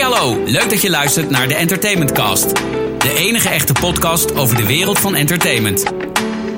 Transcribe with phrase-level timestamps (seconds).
[0.00, 2.54] Hey hallo, leuk dat je luistert naar de Entertainment Cast.
[2.98, 5.84] De enige echte podcast over de wereld van entertainment.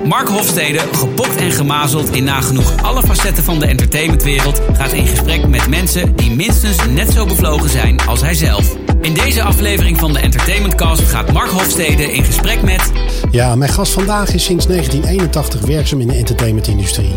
[0.05, 5.47] Mark Hofstede, gepokt en gemazeld in nagenoeg alle facetten van de entertainmentwereld, gaat in gesprek
[5.47, 8.75] met mensen die minstens net zo bevlogen zijn als hij zelf.
[9.01, 12.91] In deze aflevering van de Entertainment Cast gaat Mark Hofstede in gesprek met.
[13.31, 17.15] Ja, mijn gast vandaag is sinds 1981 werkzaam in de entertainmentindustrie.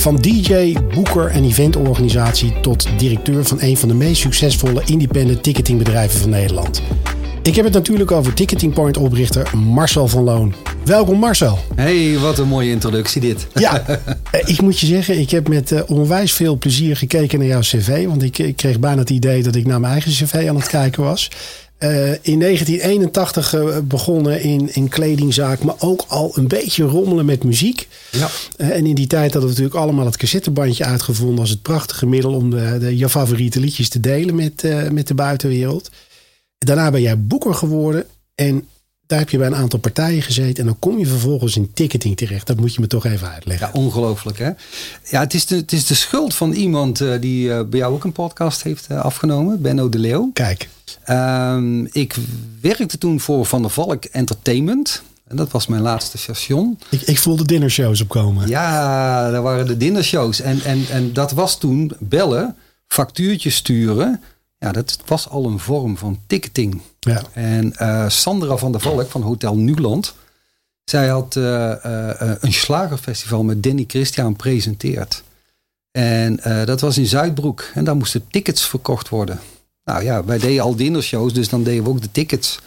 [0.00, 6.20] Van DJ, boeker en eventorganisatie tot directeur van een van de meest succesvolle independent ticketingbedrijven
[6.20, 6.82] van Nederland.
[7.42, 10.54] Ik heb het natuurlijk over Ticketing Point oprichter Marcel van Loon.
[10.84, 11.58] Welkom Marcel.
[11.74, 13.46] Hey, wat een mooie introductie dit.
[13.54, 17.48] Ja, eh, ik moet je zeggen, ik heb met uh, onwijs veel plezier gekeken naar
[17.48, 18.06] jouw cv.
[18.06, 20.68] Want ik, ik, kreeg bijna het idee dat ik naar mijn eigen cv aan het
[20.68, 21.30] kijken was.
[21.82, 27.88] Uh, in 1981 begonnen in, in kledingzaak, maar ook al een beetje rommelen met muziek.
[28.10, 28.28] Ja.
[28.56, 32.34] en in die tijd hadden we natuurlijk allemaal het cassettebandje uitgevonden als het prachtige middel
[32.34, 35.90] om de, de, je favoriete liedjes te delen met, met de buitenwereld.
[36.58, 38.04] Daarna ben jij boeker geworden
[38.34, 38.68] en
[39.06, 40.56] daar heb je bij een aantal partijen gezeten.
[40.56, 42.46] En dan kom je vervolgens in ticketing terecht.
[42.46, 43.70] Dat moet je me toch even uitleggen.
[43.72, 44.50] Ja, ongelooflijk hè.
[45.04, 48.12] Ja, het is de, het is de schuld van iemand die bij jou ook een
[48.12, 49.62] podcast heeft afgenomen.
[49.62, 50.30] Benno de Leeuw.
[50.32, 50.68] Kijk.
[51.04, 52.16] Ehm, ik
[52.60, 55.02] werkte toen voor Van der Valk Entertainment.
[55.26, 56.78] En dat was mijn laatste station.
[56.90, 58.48] Ik, ik voelde dinnershows opkomen.
[58.48, 60.40] Ja, daar waren de dinnershows.
[60.40, 64.20] En, en, en dat was toen bellen, factuurtjes sturen
[64.60, 66.80] ja, dat was al een vorm van ticketing.
[67.00, 67.22] Ja.
[67.32, 70.14] En uh, Sandra van der Valk van Hotel Nuland.
[70.84, 75.22] Zij had uh, uh, een slagerfestival met Danny Christian presenteerd.
[75.90, 77.70] En dat was in Zuidbroek.
[77.74, 79.40] En daar moesten tickets verkocht worden.
[79.84, 82.60] Nou ja, wij deden al dinnershows, dus dan deden we ook de tickets.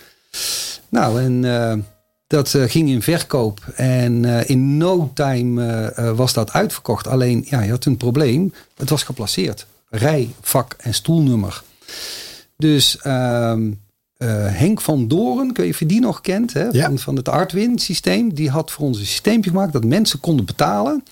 [0.90, 1.86] Nou, en
[2.28, 3.60] dat ging in verkoop.
[3.76, 7.08] En in no time was dat uitverkocht.
[7.08, 8.54] Alleen, ja, je had een probleem.
[8.78, 9.68] Het was geplaceerd.
[9.90, 11.64] Rij, vak en stoelnummer.
[12.58, 13.58] Dus uh,
[14.26, 18.34] Henk van Doren, kun je of die nog kent, hè, van, van het Artwin systeem,
[18.34, 21.04] die had voor ons een systeempje gemaakt dat mensen konden betalen.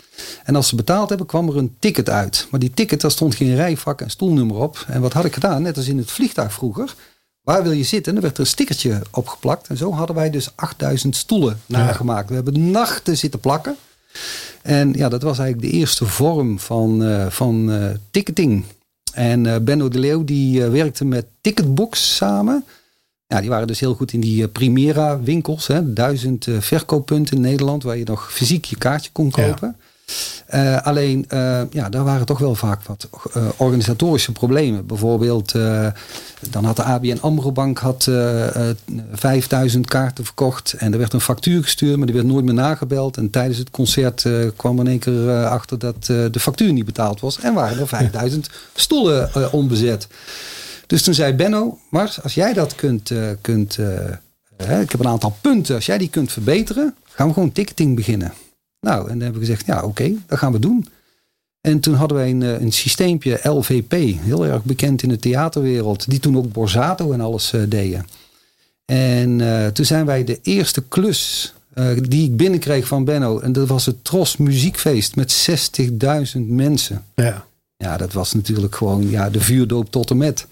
[0.44, 2.47] En als ze betaald hebben, kwam er een ticket uit.
[2.52, 4.85] Maar die ticket, daar stond geen rijvak en stoelnummer op.
[4.88, 5.62] En wat had ik gedaan?
[5.62, 6.96] Net als in het vliegtuig vroeger.
[7.41, 8.13] Waar wil je zitten?
[8.13, 9.68] Dan werd er een stickertje opgeplakt.
[9.68, 12.30] En zo hadden wij dus 8000 stoelen nagemaakt.
[12.30, 13.75] We hebben nachten zitten plakken.
[14.62, 18.64] En ja, dat was eigenlijk de eerste vorm van, uh, van uh, ticketing.
[19.14, 22.66] En uh, Benno de Leeuw die werkte met Ticketbox samen.
[23.31, 25.68] Ja, die waren dus heel goed in die uh, Primera winkels.
[25.68, 29.75] Hè, duizend verkooppunten in Nederland waar je nog fysiek je kaartje kon kopen.
[30.52, 30.78] Ja.
[30.78, 31.25] alleen,
[31.72, 33.09] ja, daar waren toch wel vaak wat
[33.58, 34.86] organisatorische problemen.
[34.86, 35.52] Bijvoorbeeld,
[36.50, 38.09] dan had de ABN AMRO Bank had,
[39.12, 40.74] 5000 kaarten verkocht.
[40.74, 43.18] En er werd een factuur gestuurd, maar die werd nooit meer nagebeld.
[43.18, 44.25] En tijdens het concert
[44.56, 47.40] kwam er in één keer achter dat de factuur niet betaald was.
[47.40, 50.08] En waren er 5000 stoelen onbezet.
[50.91, 53.78] Dus toen zei Benno, Mars, als jij dat kunt, kunt
[54.57, 58.34] ik heb een aantal punten, als jij die kunt verbeteren, gaan we gewoon ticketing beginnen.
[58.79, 60.88] Nou, en dan hebben we gezegd, ja oké, dat gaan we doen.
[61.62, 66.19] En toen hadden wij een, een systeempje LVP, heel erg bekend in de theaterwereld, die
[66.19, 68.06] toen ook Borsato en alles deden.
[68.85, 69.41] En
[69.73, 71.53] toen zijn wij de eerste klus
[72.02, 75.50] die ik binnenkreeg van Benno, en dat was het Tros Muziekfeest met
[76.35, 77.06] 60.000 mensen.
[77.16, 77.46] Ja.
[77.81, 80.47] Ja, dat was natuurlijk gewoon ja, de vuurdoop tot en met.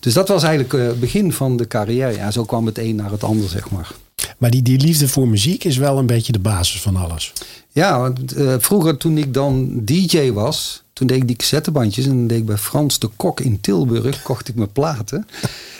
[0.00, 2.16] Dus dat was eigenlijk het begin van de carrière.
[2.16, 3.90] Ja, zo kwam het een naar het ander, zeg maar.
[4.38, 7.32] Maar die, die liefde voor muziek is wel een beetje de basis van alles.
[7.72, 12.10] Ja, want uh, vroeger toen ik dan DJ was, toen deed ik die cassettebandjes en
[12.10, 15.26] dan deed ik bij Frans de Kok in Tilburg, kocht ik mijn platen.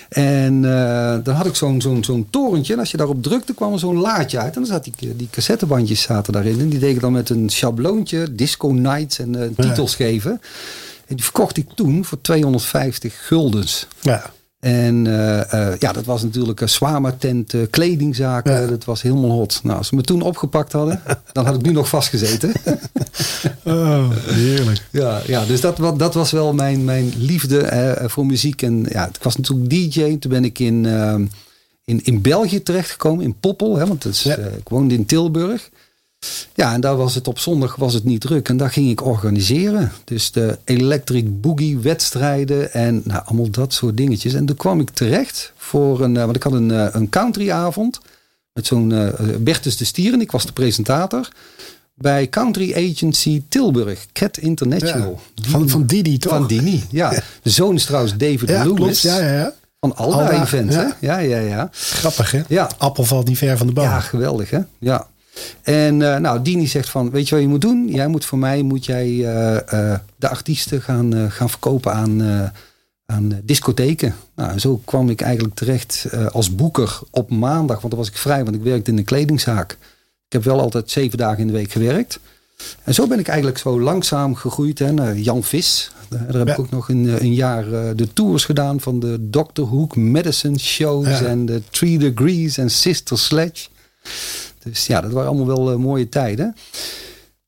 [0.09, 2.73] En uh, dan had ik zo'n zo'n zo'n torentje.
[2.73, 4.55] En als je daarop drukte, kwam er zo'n laadje uit.
[4.55, 6.61] En dan zat die, die cassettebandjes zaten daarin.
[6.61, 10.05] En die deed ik dan met een schabloontje, Disco Nights en uh, titels ja.
[10.05, 10.41] geven.
[11.07, 13.87] En die verkocht ik toen voor 250 guldens.
[14.01, 14.33] Ja.
[14.65, 18.61] En uh, uh, ja, dat was natuurlijk een Swama-tent, uh, kledingzaken.
[18.61, 18.67] Ja.
[18.67, 19.61] Dat was helemaal hot.
[19.63, 21.03] Nou, als ze me toen opgepakt hadden,
[21.33, 22.53] dan had ik nu nog vastgezeten.
[23.65, 24.87] oh, heerlijk.
[24.91, 28.63] Ja, ja dus dat, dat was wel mijn, mijn liefde voor muziek.
[28.63, 30.19] En ja, ik was natuurlijk DJ.
[30.19, 30.85] Toen ben ik in,
[31.85, 33.77] in, in België terechtgekomen, in Poppel.
[33.77, 34.37] Hè, want dat is, ja.
[34.37, 35.71] ik woonde in Tilburg.
[36.55, 38.49] Ja, en daar was het op zondag was het niet druk.
[38.49, 39.93] En daar ging ik organiseren.
[40.05, 44.35] Dus de Electric Boogie wedstrijden en nou, allemaal dat soort dingetjes.
[44.35, 48.01] En toen kwam ik terecht voor een, want ik had een, een countryavond.
[48.53, 51.29] Met zo'n uh, Bertus de Stieren, ik was de presentator.
[51.95, 55.21] Bij Country Agency Tilburg, Cat International.
[55.35, 56.33] Ja, van, van Didi toch?
[56.33, 57.23] Van Dini, ja.
[57.43, 59.03] De zoon is trouwens David ja, Lewis.
[59.03, 59.53] Ja, ja, ja.
[59.81, 60.95] Van Alda, Alda Event, ja.
[61.01, 61.07] hè?
[61.07, 61.69] Ja, ja, ja.
[61.73, 62.43] Grappig, hè?
[62.49, 62.71] Ja.
[62.79, 63.85] Appel valt niet ver van de boom.
[63.85, 64.59] Ja, geweldig, hè?
[64.79, 65.07] Ja.
[65.63, 67.89] En uh, nou, Dini zegt van, weet je wat je moet doen?
[67.89, 72.23] Jij moet voor mij, moet jij uh, uh, de artiesten gaan, gaan verkopen aan,
[73.07, 74.15] aan discotheken.
[74.37, 78.45] Nou, zo kwam ik eigenlijk terecht als boeker op maandag, want dan was ik vrij,
[78.45, 79.73] want ik werkte in een kledingzaak.
[80.27, 82.19] Ik heb wel altijd zeven dagen in de week gewerkt.
[82.85, 84.79] En zo ben ik eigenlijk zo langzaam gegroeid.
[84.79, 85.91] Hè, naar Jan Vis.
[86.09, 87.65] Daar heb ik ook nog een, een jaar
[87.97, 89.63] de tours gedaan van de Dr.
[89.63, 93.69] Hook Medicine Shows en de Three Degrees en Sister Sledge.
[94.65, 96.57] Dus ja, dat waren allemaal wel mooie tijden.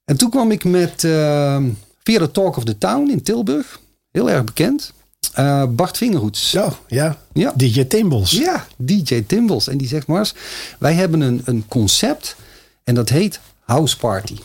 [0.04, 1.62] En toen kwam ik met uh,
[2.02, 3.80] via de Talk of the Town in Tilburg.
[4.10, 4.92] Heel erg bekend.
[5.38, 6.50] Uh, Bart Vingerhoets.
[6.52, 7.18] Ja, ja.
[7.32, 7.52] ja.
[7.56, 8.30] DJ Timbals.
[8.30, 9.68] Ja, DJ Timbals.
[9.68, 10.32] En die zegt maar
[10.78, 12.36] wij hebben een, een concept
[12.84, 14.36] en dat heet House Party.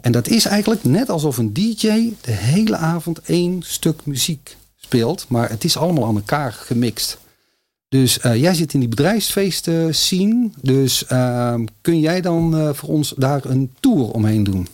[0.00, 5.24] En dat is eigenlijk net alsof een DJ de hele avond één stuk muziek speelt.
[5.28, 7.18] Maar het is allemaal aan elkaar gemixt.
[7.90, 10.50] Dus uh, jij zit in die bedrijfsfeesten scene.
[10.62, 14.68] Dus uh, kun jij dan uh, voor ons daar een tour omheen doen?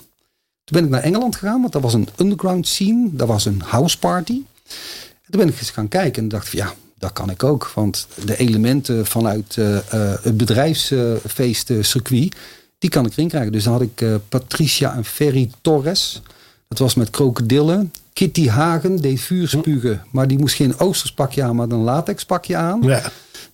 [0.65, 3.09] Toen ben ik naar Engeland gegaan, want dat was een underground scene.
[3.13, 4.33] Dat was een house party.
[4.33, 7.71] En toen ben ik eens gaan kijken en dacht van ja, dat kan ik ook.
[7.75, 9.79] Want de elementen vanuit uh,
[10.23, 12.37] het bedrijfsfeestcircuit,
[12.79, 13.53] die kan ik erin krijgen.
[13.53, 16.23] Dus dan had ik Patricia en Ferry Torres.
[16.69, 17.93] Dat was met krokodillen.
[18.17, 22.83] Kitty Hagen deed vuurspugen, maar die moest geen oosterspakje aan, maar een latexpakje aan.
[22.83, 23.03] Ja.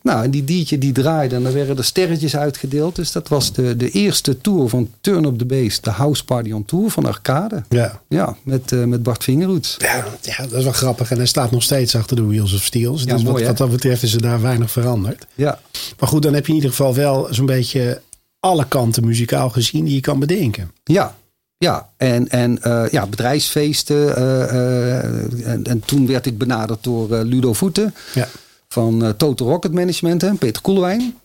[0.02, 2.96] Nou, en die diertje die draaide en dan werden er sterretjes uitgedeeld.
[2.96, 6.52] Dus dat was de, de eerste tour van Turn Up The Bass, de House Party
[6.52, 7.62] on Tour van Arcade.
[7.68, 8.00] Ja.
[8.08, 9.76] Ja, met, uh, met Bart Vingerhoets.
[9.78, 11.10] Ja, ja, dat is wel grappig.
[11.10, 12.92] En hij staat nog steeds achter de Wheels of Steel.
[12.92, 15.26] Dus ja, mooi, wat, wat, dat betreft is er daar weinig veranderd.
[15.34, 15.58] Ja.
[15.98, 18.00] Maar goed, dan heb je in ieder geval wel zo'n beetje
[18.40, 20.70] alle kanten muzikaal gezien die je kan bedenken.
[20.84, 21.16] Ja,
[21.62, 23.96] ja, en, en uh, ja, bedrijfsfeesten.
[23.96, 28.28] Uh, en, en, toen werd ik benaderd door Ludo Voeten ja.
[28.68, 31.16] van Total Rocket Management, hè, Peter Koelewijn.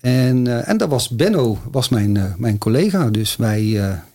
[0.00, 3.10] En, en dat was Benno, was mijn, mijn collega.
[3.10, 3.62] Dus wij,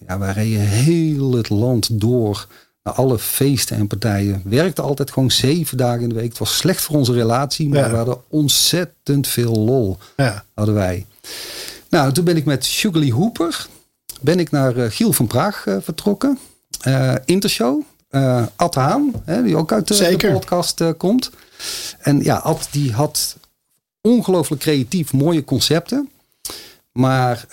[0.08, 2.48] ja, wij reden heel het land door
[2.84, 4.42] naar alle feesten en partijen.
[4.46, 6.30] Werkte altijd gewoon zeven dagen in de week.
[6.30, 9.98] Het was slecht voor onze relatie, maar we hadden ontzettend veel lol.
[10.16, 10.44] Ja.
[10.54, 11.06] Hadden wij.
[11.90, 13.68] Nou, toen ben ik met Sugarly Hooper
[14.20, 16.40] ben ik naar uh, Giel van Praag uh, vertrokken.
[16.88, 17.82] Uh, Intershow.
[18.56, 21.32] Ad Haan, hè, die ook uit de, de podcast komt.
[22.00, 23.38] En ja, Ad die had
[24.02, 26.10] ongelooflijk creatief mooie concepten.
[26.92, 27.46] Maar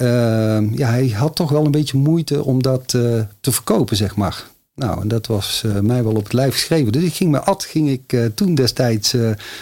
[0.72, 4.44] ja, hij had toch wel een beetje moeite om dat te verkopen, zeg maar.
[4.74, 6.92] Nou, en dat was mij wel op het lijf geschreven.
[6.92, 9.14] Dus ik ging met Ad ging ik toen destijds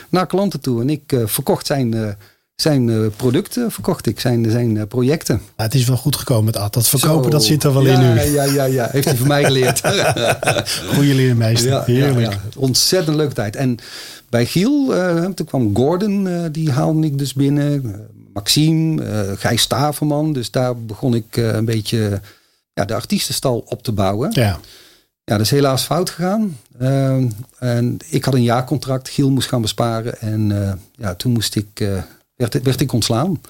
[0.08, 0.80] naar klanten toe.
[0.80, 2.16] En ik verkocht zijn
[2.56, 5.40] zijn uh, producten verkocht ik, zijn, zijn uh, projecten.
[5.56, 6.74] Het is wel goed gekomen met Ad.
[6.74, 8.20] Dat verkopen, dat zit er wel in nu.
[8.20, 8.88] Ja, ja, ja.
[8.90, 9.80] Heeft hij van mij geleerd.
[10.94, 11.70] Goeie leermeester.
[11.70, 12.36] Ja, Heerlijk.
[12.56, 13.56] Ontzettend leuke tijd.
[13.56, 13.76] En
[14.28, 17.94] bij Giel, uh, toen kwam Gordon, die haalde ik dus binnen.
[18.32, 19.02] Maxime,
[19.36, 20.32] Gijs Staverman.
[20.32, 22.20] Dus daar begon ik een beetje
[22.72, 24.30] ja, de artiestenstal op te bouwen.
[24.32, 24.58] Ja.
[25.24, 26.58] Ja, dat is helaas fout gegaan.
[27.58, 29.08] en ik had een jaarcontract.
[29.08, 30.20] Giel moest gaan besparen.
[30.20, 31.82] En ja, toen moest ik
[32.50, 33.40] werd, werd ik ontslaan.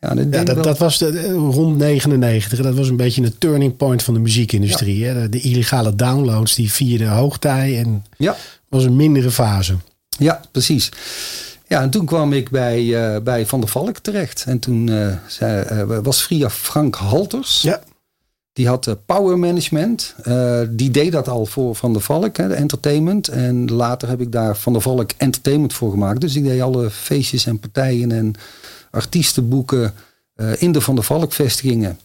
[0.00, 2.60] Ja, dat, dat, dat, was de, rond 99.
[2.62, 5.04] Dat was een beetje een turning point van de muziekindustrie.
[5.04, 5.28] Hè?
[5.28, 8.36] De, illegale downloads die vierden hoogtij en ja.
[8.68, 9.76] was een mindere fase.
[10.18, 10.90] Ja, precies.
[11.68, 14.44] Ja, en toen kwam ik bij, uh, bij Van der Valk terecht.
[14.46, 17.62] En toen uh, zei, uh, was via Frank Halters.
[17.62, 17.80] Ja.
[18.56, 20.14] Die had power management.
[20.70, 23.28] die deed dat al voor Van der Valk, hè, de entertainment.
[23.28, 26.20] En later heb ik daar Van der Valk Entertainment voor gemaakt.
[26.20, 28.34] Dus ik deed alle feestjes en partijen en
[28.90, 29.94] artiestenboeken
[30.36, 31.98] uh, in de Van der Valk vestigingen.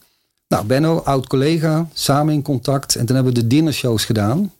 [0.47, 2.95] Nou, Benno, oud collega, samen in contact.
[2.95, 4.51] En toen hebben we de dinnershows gedaan.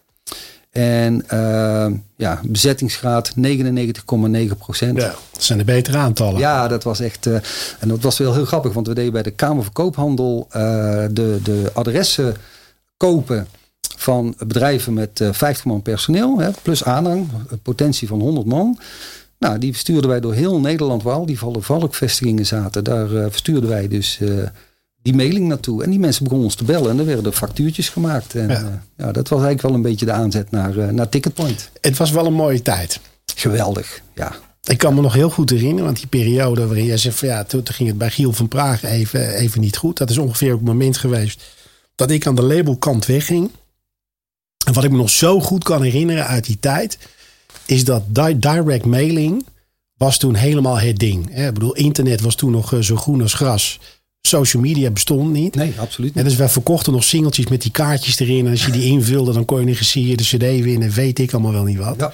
[0.72, 4.98] En uh, ja, bezettingsgraad 99,9 procent.
[4.98, 6.40] Ja, dat zijn de betere aantallen.
[6.40, 7.26] Ja, dat was echt.
[7.26, 7.36] Uh,
[7.80, 10.54] en dat was wel heel grappig, want we deden bij de Kamer van Koophandel uh,
[11.12, 12.36] de, de adressen
[12.98, 13.48] kopen
[13.98, 17.28] van bedrijven met 50 man personeel, hè, plus aanhang,
[17.62, 18.80] potentie van 100 man.
[19.40, 22.84] Nou, die verstuurden wij door heel Nederland, waar al die valkvestigingen zaten.
[22.84, 24.20] Daar verstuurden wij dus
[25.02, 25.84] die mailing naartoe.
[25.84, 28.36] En die mensen begonnen ons te bellen en er werden er factuurtjes gemaakt.
[28.36, 28.62] En ja.
[28.62, 28.68] Uh,
[28.98, 31.70] ja dat was eigenlijk wel een beetje de aanzet naar, uh, naar Ticketpoint.
[31.82, 33.00] Het was wel een mooie tijd.
[33.36, 34.36] Geweldig, ja.
[34.64, 37.44] Ik kan me nog heel goed herinneren, want die periode waarin jij zegt van ja,
[37.44, 39.98] toen, ging het bij Giel van Praag even, even niet goed.
[39.98, 41.44] Dat is ongeveer ook het moment geweest
[41.96, 43.52] dat ik aan de labelkant wegging.
[44.66, 46.98] En wat ik me nog zo goed kan herinneren uit die tijd,
[47.66, 48.04] is dat
[48.38, 49.46] direct mailing
[49.98, 51.38] was toen helemaal het ding.
[51.38, 53.80] Ik bedoel, internet was toen nog eh, zo groen als gras
[54.22, 55.56] social media bestond niet.
[55.56, 56.24] Nee, absoluut niet.
[56.24, 58.46] En dus wij verkochten nog singeltjes met die kaartjes erin.
[58.46, 60.92] En als je die invulde, dan kon je een gesigneerde cd winnen.
[60.92, 61.96] Weet ik allemaal wel niet wat.
[61.98, 62.12] Ja.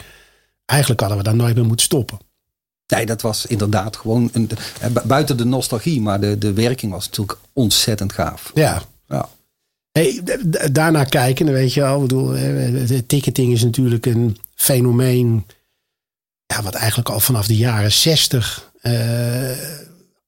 [0.66, 2.18] Eigenlijk hadden we daar nooit meer moeten stoppen.
[2.88, 4.50] Nee, dat was inderdaad gewoon een,
[5.04, 8.52] buiten de nostalgie, maar de, de werking was natuurlijk ontzettend gaaf.
[8.54, 8.82] Ja.
[9.08, 9.30] ja.
[9.92, 10.22] Hey,
[10.72, 12.02] daarna kijken, dan weet je al.
[12.02, 15.46] bedoel, de ticketing is natuurlijk een fenomeen.
[16.46, 18.72] Ja, wat eigenlijk al vanaf de jaren zestig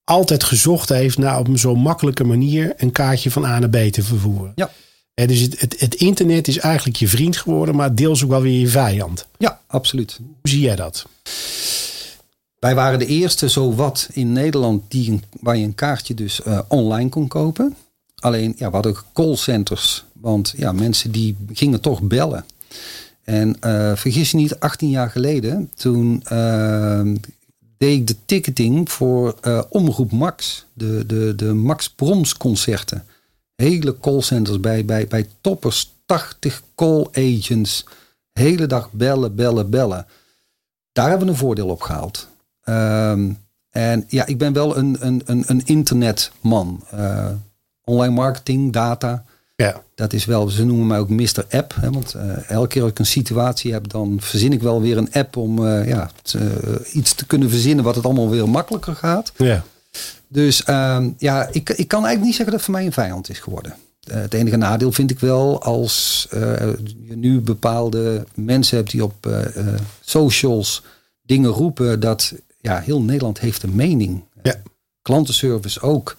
[0.10, 3.92] altijd gezocht heeft naar op een zo makkelijke manier een kaartje van A naar B
[3.92, 4.52] te vervoeren.
[4.56, 4.70] Ja.
[5.14, 8.60] dus het, het, het, internet is eigenlijk je vriend geworden, maar deels ook wel weer
[8.60, 9.28] je vijand.
[9.38, 10.18] Ja, absoluut.
[10.18, 11.06] Hoe zie jij dat?
[12.60, 17.10] Wij waren de eerste zowat in Nederland die waar je een kaartje dus uh, online
[17.10, 17.76] kon kopen.
[18.16, 20.04] Alleen, ja, we hadden callcenters.
[20.14, 22.46] Want ja, mensen die gingen toch bellen.
[23.24, 27.02] En uh, vergis je niet, 18 jaar geleden, toen uh,
[27.80, 30.66] deed ik de ticketing voor uh, Omroep Max.
[30.74, 33.06] De, de, de Max Proms concerten.
[33.56, 35.94] Hele callcenters bij, bij, bij toppers.
[36.06, 37.86] 80 call agents.
[38.32, 40.06] Hele dag bellen, bellen, bellen.
[40.92, 42.28] Daar hebben we een voordeel op gehaald.
[42.64, 43.38] Um,
[43.70, 46.84] en ja, ik ben wel een, een, een, een internetman.
[46.94, 47.30] Uh,
[47.84, 49.26] online marketing, data.
[49.66, 49.82] Ja.
[49.96, 51.46] Dat is wel, ze noemen mij ook Mr.
[51.50, 51.76] App.
[51.80, 54.98] Hè, want uh, elke keer als ik een situatie heb, dan verzin ik wel weer
[54.98, 58.96] een app om uh, ja, te, iets te kunnen verzinnen wat het allemaal weer makkelijker
[58.96, 59.32] gaat.
[59.38, 59.64] Ja.
[60.28, 63.30] Dus um, ja, ik, ik kan eigenlijk niet zeggen dat het voor mij een vijand
[63.30, 63.76] is geworden.
[64.12, 69.30] Het enige nadeel vind ik wel als je nu bepaalde mensen hebt die op
[70.02, 70.84] socials
[71.22, 74.24] dingen roepen dat ja, heel Nederland heeft een mening.
[74.44, 74.56] Ja.
[75.02, 76.16] Klantenservice ook.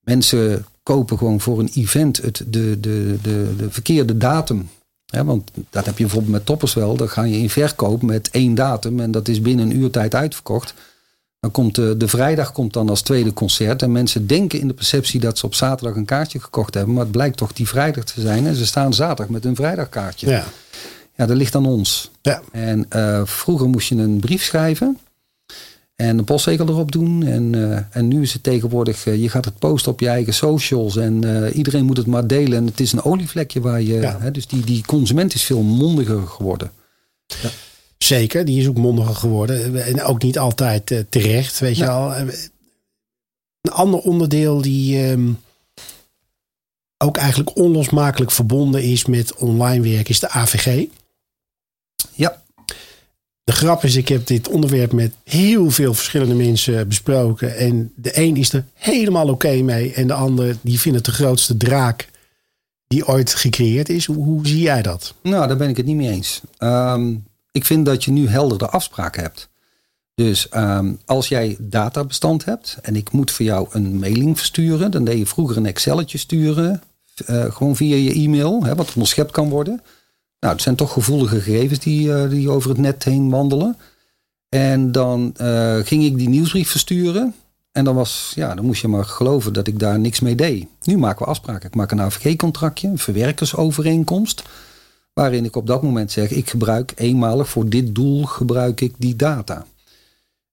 [0.00, 4.70] Mensen kopen gewoon voor een event het, de, de, de, de verkeerde datum.
[5.04, 6.96] Ja, want dat heb je bijvoorbeeld met toppers wel.
[6.96, 10.74] Dan ga je in verkoop met één datum en dat is binnen een uurtijd uitverkocht.
[11.40, 13.82] Dan komt de, de vrijdag komt dan als tweede concert.
[13.82, 16.94] En mensen denken in de perceptie dat ze op zaterdag een kaartje gekocht hebben.
[16.94, 18.46] Maar het blijkt toch die vrijdag te zijn.
[18.46, 20.28] En ze staan zaterdag met een vrijdagkaartje.
[20.28, 20.44] Ja.
[21.14, 22.10] Ja, dat ligt aan ons.
[22.22, 22.42] Ja.
[22.52, 24.98] En uh, vroeger moest je een brief schrijven.
[26.02, 27.22] En een postzegel erop doen.
[27.26, 30.34] En, uh, en nu is het tegenwoordig, uh, je gaat het posten op je eigen
[30.34, 30.96] socials.
[30.96, 32.58] En uh, iedereen moet het maar delen.
[32.58, 33.94] En het is een olievlekje waar je.
[33.94, 34.20] Ja.
[34.20, 36.70] Hè, dus die, die consument is veel mondiger geworden.
[37.26, 37.48] Ja.
[37.98, 39.84] Zeker, die is ook mondiger geworden.
[39.84, 42.16] En ook niet altijd terecht, weet je al.
[42.16, 42.32] Een
[43.70, 45.30] ander onderdeel die ehm,
[46.98, 50.86] ook eigenlijk onlosmakelijk verbonden is met online werk, is de AVG.
[53.48, 57.56] De grap is, ik heb dit onderwerp met heel veel verschillende mensen besproken.
[57.56, 59.92] En de een is er helemaal oké mee.
[59.92, 62.08] En de ander die vindt het de grootste draak
[62.86, 64.06] die ooit gecreëerd is.
[64.06, 65.14] Hoe, zie jij dat?
[65.22, 66.40] Nou, daar ben ik het niet mee eens.
[66.58, 69.48] Um, ik vind dat je nu heldere afspraken hebt.
[70.14, 75.04] Dus um, als jij databestand hebt en ik moet voor jou een mailing versturen, dan
[75.04, 76.82] deed je vroeger een Excelletje sturen,
[77.26, 79.82] uh, gewoon via je e-mail, hè, wat onderschept kan worden.
[80.40, 83.76] Nou, het zijn toch gevoelige gegevens die, uh, die over het net heen wandelen.
[84.48, 87.34] En dan uh, ging ik die nieuwsbrief versturen.
[87.72, 90.66] En dan, was, ja, dan moest je maar geloven dat ik daar niks mee deed.
[90.82, 91.68] Nu maken we afspraken.
[91.68, 94.42] Ik maak een AVG-contractje, een verwerkersovereenkomst.
[95.12, 99.16] Waarin ik op dat moment zeg, ik gebruik eenmalig voor dit doel gebruik ik die
[99.16, 99.66] data.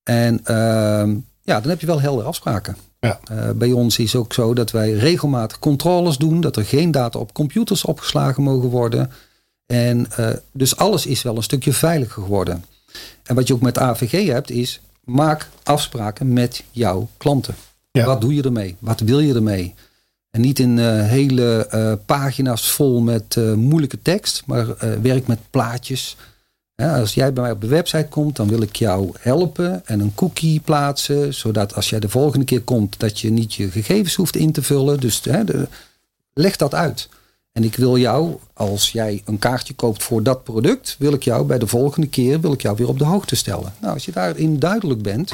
[0.03, 2.77] En uh, ja, dan heb je wel heldere afspraken.
[2.99, 3.19] Ja.
[3.31, 6.41] Uh, bij ons is ook zo dat wij regelmatig controles doen.
[6.41, 9.11] Dat er geen data op computers opgeslagen mogen worden.
[9.65, 12.65] En uh, dus alles is wel een stukje veiliger geworden.
[13.23, 17.55] En wat je ook met AVG hebt is, maak afspraken met jouw klanten.
[17.91, 18.05] Ja.
[18.05, 18.75] Wat doe je ermee?
[18.79, 19.73] Wat wil je ermee?
[20.29, 24.65] En niet in uh, hele uh, pagina's vol met moeilijke tekst, maar
[25.01, 26.17] werk met plaatjes.
[26.75, 29.99] Ja, als jij bij mij op de website komt, dan wil ik jou helpen en
[29.99, 34.15] een cookie plaatsen, zodat als jij de volgende keer komt, dat je niet je gegevens
[34.15, 34.99] hoeft in te vullen.
[34.99, 35.67] Dus de,
[36.33, 37.09] leg dat uit.
[37.55, 41.45] En ik wil jou, als jij een kaartje koopt voor dat product, wil ik jou
[41.45, 43.73] bij de volgende keer wil ik jou weer op de hoogte stellen.
[43.81, 45.33] Nou, als je daarin duidelijk bent,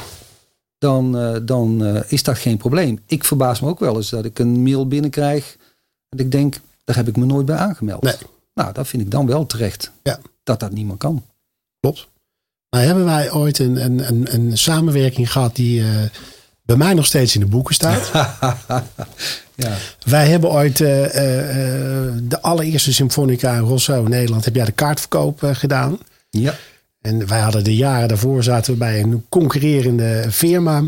[0.78, 3.00] dan, uh, dan uh, is dat geen probleem.
[3.06, 5.56] Ik verbaas me ook wel eens dat ik een mail binnenkrijg
[6.08, 8.02] en ik denk, daar heb ik me nooit bij aangemeld.
[8.02, 8.16] Nee.
[8.54, 9.90] Nou, dat vind ik dan wel terecht.
[10.02, 10.18] Ja.
[10.42, 11.24] Dat dat niet meer kan.
[11.80, 12.08] Klopt.
[12.70, 16.02] Nou hebben wij ooit een, een, een, een samenwerking gehad die uh,
[16.64, 18.10] bij mij nog steeds in de boeken staat.
[19.54, 19.76] ja.
[20.04, 21.12] Wij hebben ooit uh, uh,
[22.22, 24.44] de allereerste Symfonica in Rosso in Nederland.
[24.44, 25.98] Heb jij de kaartverkoop uh, gedaan?
[26.30, 26.54] Ja.
[27.00, 30.82] En wij hadden de jaren daarvoor zaten we bij een concurrerende firma.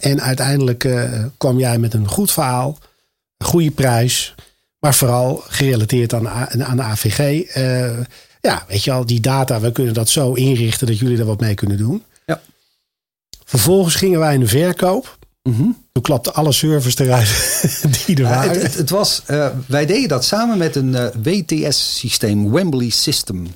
[0.00, 0.88] En uiteindelijk
[1.36, 2.78] kwam jij met een goed verhaal,
[3.36, 4.34] een goede prijs.
[4.78, 7.54] Maar vooral gerelateerd aan, aan de AVG.
[8.40, 11.40] ja, weet je al, die data, we kunnen dat zo inrichten dat jullie er wat
[11.40, 12.02] mee kunnen doen.
[12.26, 12.40] Ja.
[13.44, 15.18] Vervolgens gingen wij in de verkoop.
[15.42, 15.84] Mm -hmm.
[15.92, 17.28] Toen klapte alle servers eruit
[18.06, 18.52] die er waren.
[18.52, 23.46] Het, het, het, was, uh, wij deden dat samen met een uh, WTS-systeem, Wembley System.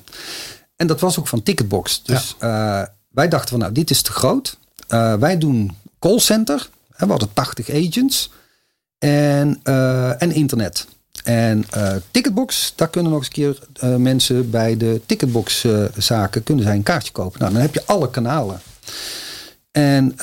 [0.75, 2.03] En dat was ook van Ticketbox.
[2.03, 2.81] Dus ja.
[2.81, 4.57] uh, wij dachten van nou, dit is te groot.
[5.19, 6.69] wij doen callcenter.
[6.97, 8.31] We hadden 80 agents.
[8.97, 9.59] En,
[10.17, 10.87] en internet.
[11.23, 11.65] En
[12.11, 15.65] Ticketbox, daar kunnen nog eens een keer mensen bij de Ticketbox
[15.97, 17.39] zaken kunnen zij een kaartje kopen.
[17.39, 18.61] Nou, dan heb je alle kanalen.
[19.71, 20.15] En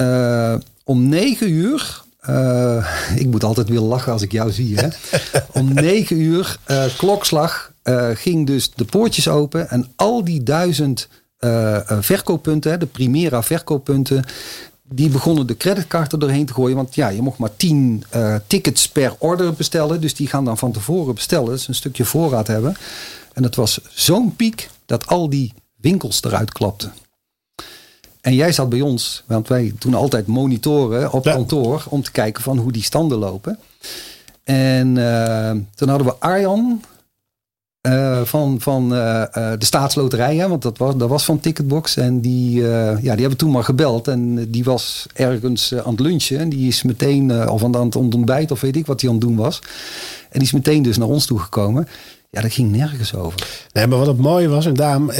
[0.84, 2.02] om negen uur
[3.22, 4.78] ik moet altijd weer lachen als ik jou zie.
[4.78, 4.88] Hè?
[5.60, 6.58] Om negen uur,
[6.96, 7.72] klokslag,
[8.14, 9.68] ging dus de poortjes open.
[9.70, 11.08] En al die duizend
[12.00, 14.24] verkooppunten, de Primera verkooppunten,
[14.94, 16.76] die begonnen de creditkaarten doorheen te gooien.
[16.76, 20.00] Want ja, je mocht maar 10 uh, eh, tickets per order bestellen.
[20.00, 21.50] Dus die gaan dan van tevoren bestellen.
[21.50, 22.76] Dus een stukje voorraad hebben.
[23.32, 26.92] En het was zo'n piek dat al die winkels eruit klapten.
[28.22, 32.42] En jij zat bij ons, want wij doen altijd monitoren op kantoor om te kijken
[32.42, 33.58] van hoe die standen lopen.
[34.44, 36.82] En uh, toen hadden we Arjan,
[37.86, 41.96] uh, van, van uh, de staatsloterij, hè, want dat was, dat was van Ticketbox.
[41.96, 44.08] En die, ja, die hebben toen maar gebeld.
[44.08, 46.38] En die was ergens aan het lunchen.
[46.38, 49.24] En die is meteen, of aan het ontbijt, of weet ik wat hij aan het
[49.24, 49.58] doen was.
[50.30, 51.88] En die is meteen dus naar ons toegekomen.
[52.30, 53.66] Ja, dat ging nergens over.
[53.72, 55.10] Nee, maar wat het mooie was, en daarom,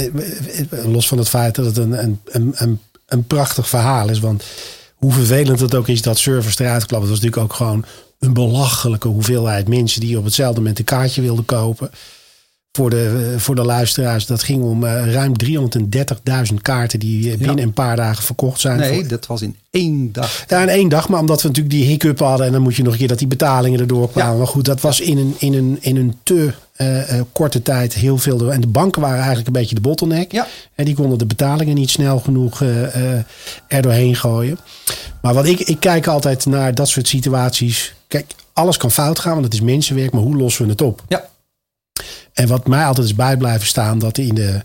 [0.85, 2.79] los van het feit dat het een, een, een, een,
[3.21, 4.19] prachtig verhaal is.
[4.19, 4.43] Want
[4.95, 7.09] hoe vervelend het ook is dat servers eruit klappen.
[7.09, 7.85] Het was natuurlijk ook gewoon
[8.19, 11.89] een belachelijke hoeveelheid mensen die op hetzelfde moment een kaartje wilden kopen
[12.77, 14.25] voor de, voor de luisteraars.
[14.25, 18.79] Dat ging om uh, ruim 330.000 kaarten die eh, binnen een paar dagen verkocht zijn.
[18.79, 20.43] Nee, dat was in één dag.
[20.47, 21.09] Ja, in één dag.
[21.09, 22.45] Maar omdat we natuurlijk die hiccup hadden.
[22.45, 24.37] En dan moet je nog een keer dat die betalingen erdoor kwamen.
[24.37, 28.17] Maar goed, dat was in een, in een, in een te uh, korte tijd heel
[28.17, 28.51] veel.
[28.53, 30.31] En de banken waren eigenlijk een beetje de bottleneck.
[30.31, 30.47] Ja.
[30.75, 33.15] En die konden de betalingen niet snel genoeg uh,
[33.67, 34.57] er doorheen gooien.
[35.21, 37.93] Maar wat ik, ik kijk altijd naar dat soort situaties.
[38.07, 40.11] Kijk, alles kan fout gaan, want het is mensenwerk.
[40.11, 41.03] Maar hoe lossen we het op?
[41.07, 41.27] Ja.
[42.33, 44.61] En wat mij altijd is bij blijven staan, dat in, de,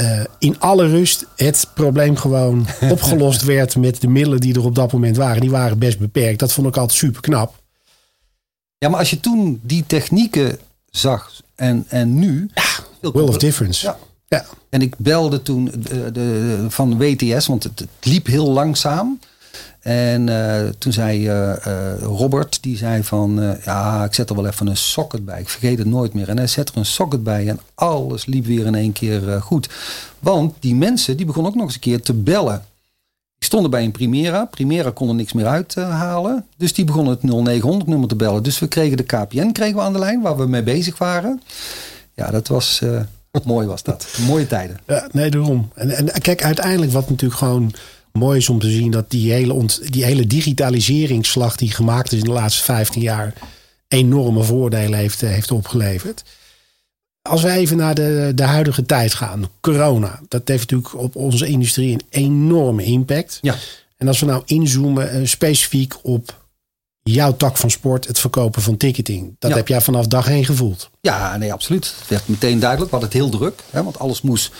[0.00, 4.74] uh, in alle rust het probleem gewoon opgelost werd met de middelen die er op
[4.74, 5.40] dat moment waren.
[5.40, 6.38] Die waren best beperkt.
[6.38, 7.62] Dat vond ik altijd super knap.
[8.78, 10.58] Ja, maar als je toen die technieken
[10.96, 12.50] zag en, en nu.
[13.00, 13.86] Ja, will of difference.
[13.86, 13.98] Ja.
[14.28, 14.44] ja.
[14.68, 19.18] En ik belde toen de, de, de van WTS, want het, het liep heel langzaam.
[19.80, 24.46] En uh, toen zei uh, uh, Robert, die zei van, ja, ik zet er wel
[24.46, 25.40] even een socket bij.
[25.40, 26.28] Ik vergeet het nooit meer.
[26.28, 29.68] En hij zet er een socket bij en alles liep weer in één keer goed.
[30.18, 32.64] Want die mensen, die begonnen ook nog eens een keer te bellen.
[33.44, 34.44] Stonden bij een Primera.
[34.44, 36.46] Primera kon er niks meer uithalen.
[36.56, 38.42] dus die begonnen het 0900 nummer te bellen.
[38.42, 41.42] Dus we kregen de KPN kregen we aan de lijn, waar we mee bezig waren.
[42.14, 42.82] Ja, dat was...
[43.44, 44.06] mooi was dat.
[44.26, 44.76] Mooie tijden.
[44.86, 45.70] Ja, nee, daarom.
[45.74, 47.72] En, en kijk, uiteindelijk wat natuurlijk gewoon
[48.12, 52.18] mooi is om te zien dat die hele, ont, die hele digitaliseringsslag die gemaakt is
[52.18, 53.32] in de laatste 15 jaar
[53.88, 56.24] enorme voordelen heeft, eh, heeft opgeleverd.
[57.28, 61.46] Als we even naar de, de huidige tijd gaan, corona, dat heeft natuurlijk op onze
[61.46, 63.38] industrie een enorme impact.
[63.40, 63.54] Ja.
[63.96, 66.42] En als we nou inzoomen uh, specifiek op
[67.02, 70.90] jouw tak van sport, het verkopen van ticketing, dat heb jij vanaf dag heen gevoeld.
[71.00, 71.94] Ja, nee, absoluut.
[71.98, 74.52] Het werd meteen duidelijk, we hadden het heel druk, hè, want alles moest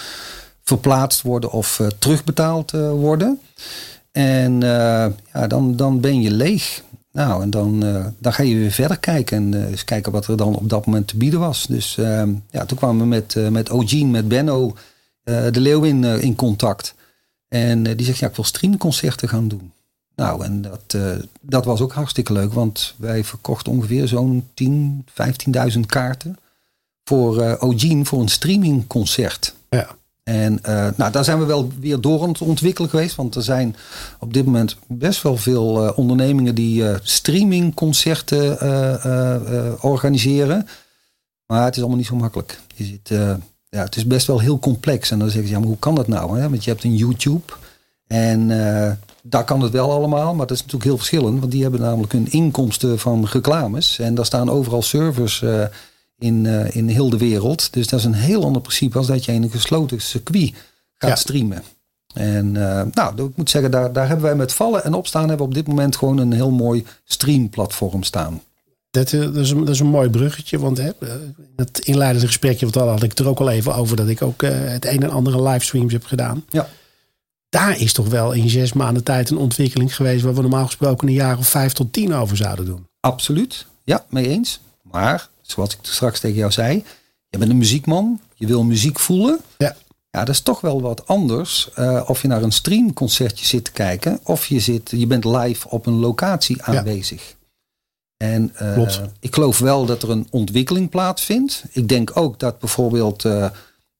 [0.62, 3.40] verplaatst worden of uh, terugbetaald uh, worden.
[4.12, 6.82] En uh, ja, dan, dan ben je leeg.
[7.14, 7.80] Nou, en dan,
[8.18, 11.08] dan ga je weer verder kijken en eens kijken wat er dan op dat moment
[11.08, 11.66] te bieden was.
[11.66, 14.74] Dus ehm, ja, toen kwamen we met, met Ogene, met Benno
[15.24, 16.94] de Leeuwin in contact.
[17.48, 19.72] En die zegt, ja, ik wil streamconcerten gaan doen.
[20.16, 20.96] Nou, en dat,
[21.40, 25.06] dat was ook hartstikke leuk, want wij verkochten ongeveer zo'n 10,
[25.74, 26.36] 15.000 kaarten
[27.04, 29.54] voor Ogene voor een streamingconcert.
[29.70, 29.96] Ja.
[30.24, 33.16] En uh, nou, daar zijn we wel weer door aan het ontwikkelen geweest.
[33.16, 33.76] Want er zijn
[34.18, 38.58] op dit moment best wel veel uh, ondernemingen die uh, streamingconcerten
[39.82, 40.66] organiseren.
[41.46, 42.60] Maar het is allemaal niet zo makkelijk.
[42.74, 43.08] Je zit,
[43.68, 45.10] ja, het is best wel heel complex.
[45.10, 46.40] En dan zeggen ze, ja, maar hoe kan dat nou?
[46.48, 47.52] Want je hebt een YouTube.
[48.06, 48.48] En
[49.22, 50.34] daar kan het wel allemaal.
[50.34, 51.40] Maar dat is natuurlijk heel verschillend.
[51.40, 53.98] Want die hebben namelijk hun inkomsten van reclames.
[53.98, 55.44] En daar staan overal servers
[56.24, 57.72] in, uh, in heel de wereld.
[57.72, 60.54] Dus dat is een heel ander principe als dat je in een gesloten circuit
[60.94, 61.62] gaat streamen.
[62.14, 65.46] En uh, nou, ik moet zeggen, daar, daar hebben wij met vallen en opstaan hebben
[65.46, 68.42] we op dit moment gewoon een heel mooi streamplatform staan.
[68.90, 70.90] Dat, eh, dat, is een, dat is een mooi bruggetje, want hè,
[71.56, 74.22] het inleidende gesprekje wat al had ik het er ook al even over dat ik
[74.22, 76.44] ook het een en andere livestreams heb gedaan.
[76.48, 76.68] Ja.
[77.48, 81.08] Daar is toch wel in zes maanden tijd een ontwikkeling geweest waar we normaal gesproken
[81.08, 82.86] een jaar of vijf tot tien over zouden doen.
[83.00, 84.60] Absoluut, ja, mee eens.
[84.82, 86.84] Maar zoals ik straks tegen jou zei,
[87.28, 89.40] je bent een muziekman, je wil muziek voelen.
[89.58, 89.76] Ja.
[90.10, 93.72] Ja, dat is toch wel wat anders uh, of je naar een streamconcertje zit te
[93.72, 97.34] kijken of je, zit, je bent live op een locatie aanwezig.
[98.16, 98.88] En uh,
[99.20, 101.64] ik geloof wel dat er een ontwikkeling plaatsvindt.
[101.70, 103.50] Ik denk ook dat bijvoorbeeld, uh,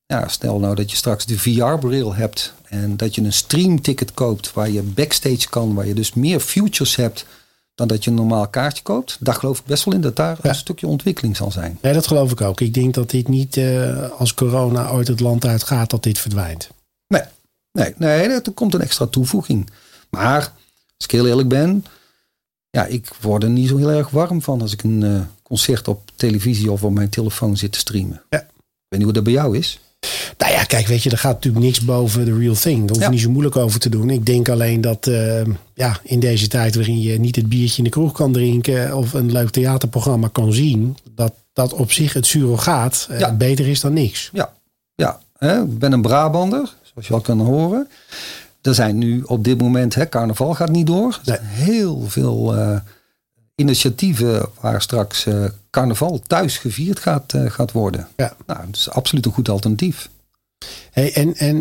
[0.07, 4.53] ja, stel nou dat je straks de VR-bril hebt en dat je een streamticket koopt
[4.53, 7.27] waar je backstage kan, waar je dus meer futures hebt
[7.75, 9.17] dan dat je een normaal kaartje koopt.
[9.21, 11.79] Daar geloof ik best wel in dat daar een stukje ontwikkeling zal zijn.
[11.81, 12.61] Nee, dat geloof ik ook.
[12.61, 16.69] Ik denk dat dit niet uh, als corona ooit het land uitgaat, dat dit verdwijnt.
[17.07, 17.23] Nee,
[17.73, 19.71] nee, nee er komt een extra toevoeging.
[20.11, 20.53] Maar
[20.97, 21.85] als ik heel eerlijk ben,
[22.71, 25.89] ja, ik word er niet zo heel erg warm van als ik een uh, concert
[25.89, 28.23] op televisie of op mijn telefoon zit te streamen.
[28.31, 28.39] Ja.
[28.39, 28.47] Ik
[28.89, 29.81] weet niet hoe dat bij jou is.
[30.39, 32.79] Nou kijk, weet je, er gaat natuurlijk niks boven de real thing.
[32.79, 34.11] Daar hoef je niet zo moeilijk over te doen.
[34.11, 35.41] Ik denk alleen dat uh,
[35.75, 39.13] ja, in deze tijd waarin je niet het biertje in de kroeg kan drinken of
[39.13, 43.33] een leuk theaterprogramma kan zien, dat dat op zich het surrogaat uh, ja.
[43.33, 44.31] beter is dan niks.
[44.33, 44.53] Ja,
[44.95, 45.21] ja.
[45.39, 45.63] Hè?
[45.63, 47.89] ik ben een Brabander, zoals je al kan horen.
[48.63, 51.07] Er zijn nu op dit moment, hè, carnaval gaat niet door.
[51.07, 52.77] Er zijn heel veel uh,
[53.55, 58.09] initiatieven waar straks uh, carnaval thuis gevierd gaat, gaat worden.
[58.17, 58.37] Ja.
[58.47, 60.09] Nou, dat is absoluut een goed alternatief.
[60.95, 61.57] Hey, en en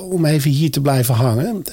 [0.00, 1.64] om even hier te blijven hangen.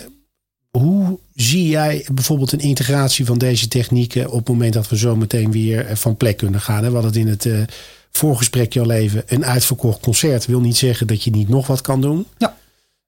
[0.71, 5.15] Hoe zie jij bijvoorbeeld een integratie van deze technieken op het moment dat we zo
[5.15, 6.83] meteen weer van plek kunnen gaan?
[6.83, 6.89] Hè?
[6.89, 7.73] We hadden het in het
[8.11, 9.23] voorgesprekje al even.
[9.25, 12.27] Een uitverkocht concert wil niet zeggen dat je niet nog wat kan doen.
[12.37, 12.57] Ja.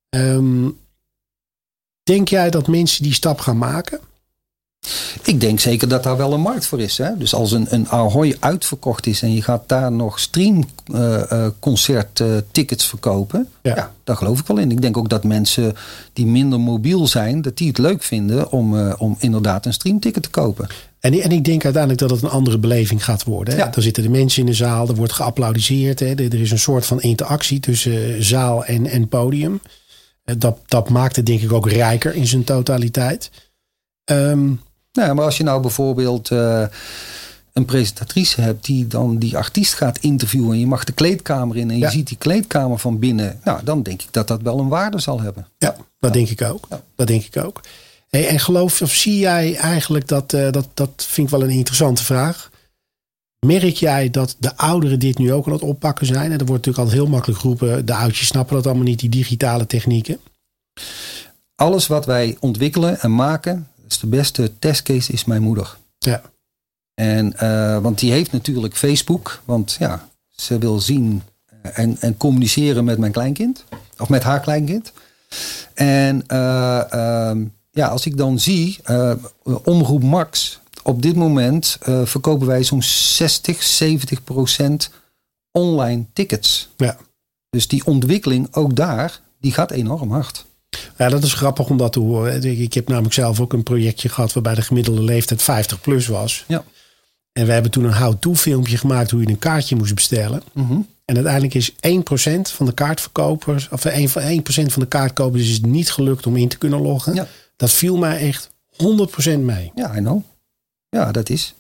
[0.10, 0.78] Um,
[2.08, 4.00] Denk jij dat mensen die stap gaan maken?
[5.24, 6.98] Ik denk zeker dat daar wel een markt voor is.
[6.98, 7.18] Hè?
[7.18, 12.38] Dus als een, een Ahoy uitverkocht is en je gaat daar nog streamconcert uh, uh,
[12.52, 13.48] tickets verkopen.
[13.62, 13.76] Ja.
[13.76, 13.94] ja.
[14.04, 14.72] daar geloof ik wel in.
[14.72, 15.76] Ik denk ook dat mensen
[16.14, 20.24] die minder mobiel zijn, dat die het leuk vinden om, uh, om inderdaad een streamticket
[20.24, 20.68] te kopen.
[21.00, 23.54] En, en ik denk uiteindelijk dat het een andere beleving gaat worden.
[23.54, 23.60] Hè?
[23.60, 23.70] Ja.
[23.70, 26.00] Dan zitten de mensen in de zaal, er wordt geapplaudiseerd.
[26.00, 26.14] Hè?
[26.14, 29.62] Er is een soort van interactie tussen zaal en, en podium.
[30.24, 33.32] Eh, dat, dat maakt het denk ik ook rijker in zijn totaliteit.
[34.12, 34.62] Um,
[34.98, 36.64] nou, maar als je nou bijvoorbeeld uh,
[37.54, 40.52] een presentatrice hebt die dan die artiest gaat interviewen.
[40.52, 43.40] En je mag de kleedkamer in en je ziet die kleedkamer van binnen.
[43.44, 45.48] Nou, dan denk ik dat dat wel een waarde zal hebben.
[45.58, 46.68] Ja, dat denk ik ook.
[46.96, 47.62] Dat denk ik ook.
[48.10, 51.56] Hey, en geloof of zie jij eigenlijk dat, uh, dat, dat vind ik wel een
[51.56, 52.50] interessante vraag.
[53.46, 56.32] Merk jij dat de ouderen dit nu ook aan het oppakken zijn?
[56.32, 59.10] En er wordt natuurlijk al heel makkelijk geroepen, de oudjes snappen dat allemaal niet, die
[59.10, 60.20] digitale technieken.
[61.56, 65.78] Alles wat wij ontwikkelen en maken, is de beste testcase is mijn moeder.
[66.00, 66.22] Ja.
[66.94, 72.18] En, uh, want die heeft natuurlijk Facebook, want ja, ze wil zien eh, en, en
[72.18, 73.64] communiceren met mijn kleinkind,
[73.98, 74.94] of met haar kleinkind.
[75.74, 77.32] En uh, uh,
[77.72, 78.80] ja, als ik dan zie,
[79.64, 84.90] Omroep Max op dit moment verkopen wij zo'n 60, 70 procent
[85.52, 86.70] online tickets.
[86.78, 86.98] Ja.
[87.50, 90.46] Dus die ontwikkeling ook daar, die gaat enorm hard.
[90.98, 92.44] Ja, dat is grappig om dat te horen.
[92.44, 96.44] Ik heb namelijk zelf ook een projectje gehad waarbij de gemiddelde leeftijd 50 plus was.
[96.48, 96.64] Ja.
[97.32, 100.42] En we hebben toen een how-to filmpje gemaakt hoe je een kaartje moest bestellen.
[100.54, 100.88] Mm -hmm.
[101.06, 101.76] En uiteindelijk is 1%
[102.42, 106.48] van de kaartverkopers, of 1%, 1 van de kaartkopers is het niet gelukt om in
[106.48, 107.14] te kunnen loggen.
[107.14, 107.28] Ja.
[107.56, 109.72] Dat viel mij echt 100% mee.
[109.76, 110.22] Ja, I know.
[110.90, 111.54] Ja, dat is.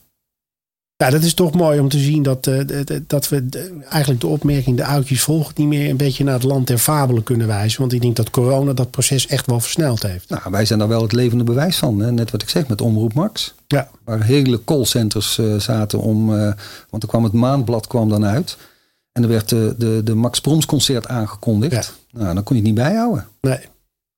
[0.98, 2.62] Ja, dat is toch mooi om te zien dat, uh,
[3.08, 3.46] dat we
[3.90, 7.24] eigenlijk de opmerking, de oudjes volgen niet meer een beetje naar het land der fabelen
[7.24, 7.80] kunnen wijzen.
[7.80, 10.30] Want ik denk dat corona dat proces echt wel versneld heeft.
[10.30, 12.00] Nou, wij zijn daar wel het levende bewijs van.
[12.00, 12.12] Hè?
[12.12, 13.56] Net wat ik zeg met Omroep Max.
[13.68, 13.90] Ja.
[14.04, 16.54] Waar hele callcenters uh, zaten om, uh,
[16.90, 18.58] want er kwam het maandblad kwam dan uit.
[19.12, 21.94] En er werd de, de, de Max Proms concert aangekondigd.
[22.12, 22.20] Ja.
[22.20, 23.28] Nou, dan kon je het niet bijhouden.
[23.42, 23.60] Nee.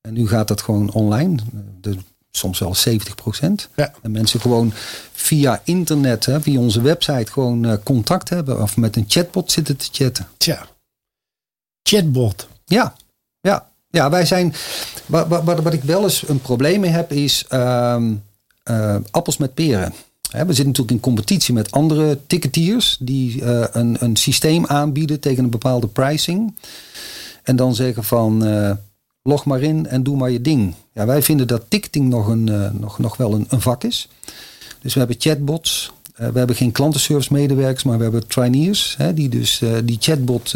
[0.00, 1.36] En nu gaat dat gewoon online.
[1.80, 1.96] De
[2.30, 3.68] soms wel 70 procent.
[3.76, 3.92] Ja.
[4.02, 4.72] En mensen gewoon
[5.12, 9.76] via internet, hè, via onze website, gewoon uh, contact hebben of met een chatbot zitten
[9.76, 10.28] te chatten.
[10.36, 10.66] Tja,
[11.82, 12.48] chatbot.
[12.64, 12.94] Ja,
[13.40, 13.68] ja.
[13.90, 14.54] Ja, wij zijn.
[15.06, 17.96] Wat, wat, wat ik wel eens een probleem mee heb, is uh,
[18.64, 19.92] uh, appels met peren.
[20.30, 25.44] we zitten natuurlijk in competitie met andere ticketiers die uh, een, een systeem aanbieden tegen
[25.44, 26.56] een bepaalde pricing.
[27.42, 28.42] En dan zeggen van
[29.22, 30.74] log maar in en doe maar je ding.
[30.92, 34.08] Ja, wij vinden dat ticketing nog, een, uh, nog, nog wel een, een, vak is.
[34.80, 35.92] Dus we hebben chatbots.
[36.20, 38.94] Uh, we hebben geen klantenservice medewerkers, maar we hebben traineers.
[38.98, 40.54] Hè, die dus uh, die chatbot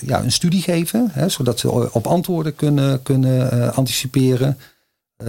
[0.00, 1.08] ja, een studie geven.
[1.12, 4.58] Hè, zodat ze op antwoorden kunnen, kunnen anticiperen.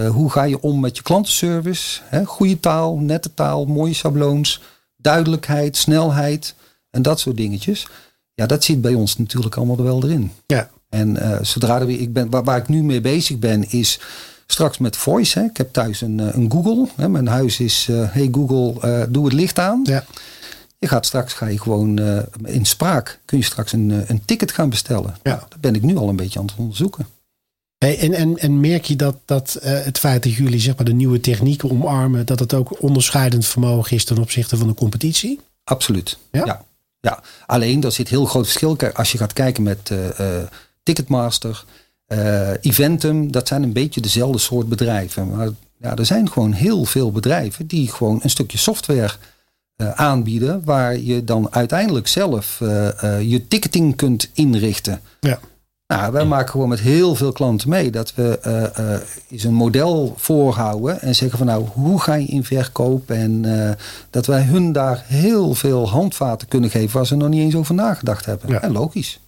[0.08, 2.00] hoe ga je om met je klantenservice?
[2.04, 4.62] Hè, goede taal, nette taal, mooie schabloons.
[4.96, 6.54] Duidelijkheid, snelheid
[6.90, 7.86] en dat soort dingetjes.
[8.34, 10.32] Ja, dat zit bij ons natuurlijk allemaal wel erin.
[10.46, 10.70] Ja.
[10.94, 14.00] En uh, zodra we, ik ben, waar, waar, ik nu mee bezig ben, is
[14.46, 15.38] straks met voice.
[15.38, 15.44] Hè.
[15.44, 16.88] Ik heb thuis een, eh, een Google.
[16.96, 17.08] Hè.
[17.08, 19.80] Mijn huis is, uh, hey Google, doe het licht aan.
[19.82, 20.04] Ja.
[20.78, 22.00] Je gaat straks, ga je gewoon
[22.44, 25.16] in spraak, kun je straks een, een ticket gaan bestellen.
[25.22, 25.34] Ja.
[25.34, 27.06] Nou, dat ben ik nu al een beetje aan het onderzoeken.
[27.78, 30.92] Hey, en, en, en merk je dat, dat het feit dat jullie zeg maar, de
[30.92, 35.40] nieuwe technieken omarmen, dat het ook onderscheidend vermogen is ten opzichte van de competitie?
[35.64, 36.18] Absoluut.
[36.30, 36.44] Ja.
[36.44, 36.64] ja.
[37.00, 37.22] ja.
[37.46, 38.76] alleen daar zit heel groot verschil.
[38.94, 39.90] Als je gaat kijken met
[40.84, 41.64] Ticketmaster,
[42.08, 45.36] uh, Eventum, dat zijn een beetje dezelfde soort bedrijven.
[45.36, 49.12] Maar Ja, er zijn gewoon heel veel bedrijven die gewoon een stukje software
[49.76, 50.64] uh, aanbieden.
[50.64, 55.00] Waar je dan uiteindelijk zelf uh, uh, je ticketing kunt inrichten.
[55.20, 55.38] Ja.
[55.86, 58.38] Nou, wij maken gewoon met heel veel klanten mee dat we
[59.30, 63.10] eens een model voorhouden en zeggen van nou, hoe ga je in verkoop?
[63.10, 63.44] En
[64.10, 67.74] dat wij hun daar heel veel handvaten kunnen geven waar ze nog niet eens over
[67.74, 68.50] nagedacht hebben.
[68.50, 68.62] Ja.
[68.62, 69.20] En logisch.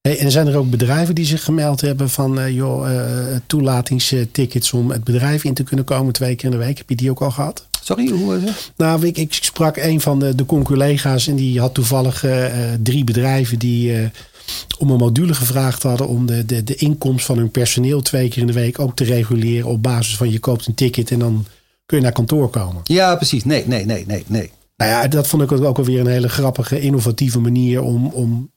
[0.00, 4.72] Hey, en zijn er ook bedrijven die zich gemeld hebben van uh, joh, uh, toelatingstickets
[4.72, 6.78] om het bedrijf in te kunnen komen twee keer in de week?
[6.78, 7.66] Heb je die ook al gehad?
[7.82, 8.72] Sorry, hoe was het?
[8.76, 12.46] Nou, ik, ik sprak een van de, de conculega's en die had toevallig uh,
[12.82, 14.10] drie bedrijven die
[14.78, 18.40] om een module gevraagd hadden om de, de, de inkomst van hun personeel twee keer
[18.40, 21.46] in de week ook te reguleren op basis van je koopt een ticket en dan
[21.86, 22.80] kun je naar kantoor komen.
[22.84, 23.44] Ja, precies.
[23.44, 24.50] Nee, nee, nee, nee, nee.
[24.76, 28.50] Nou ja, dat vond ik ook alweer een hele grappige, innovatieve manier om, om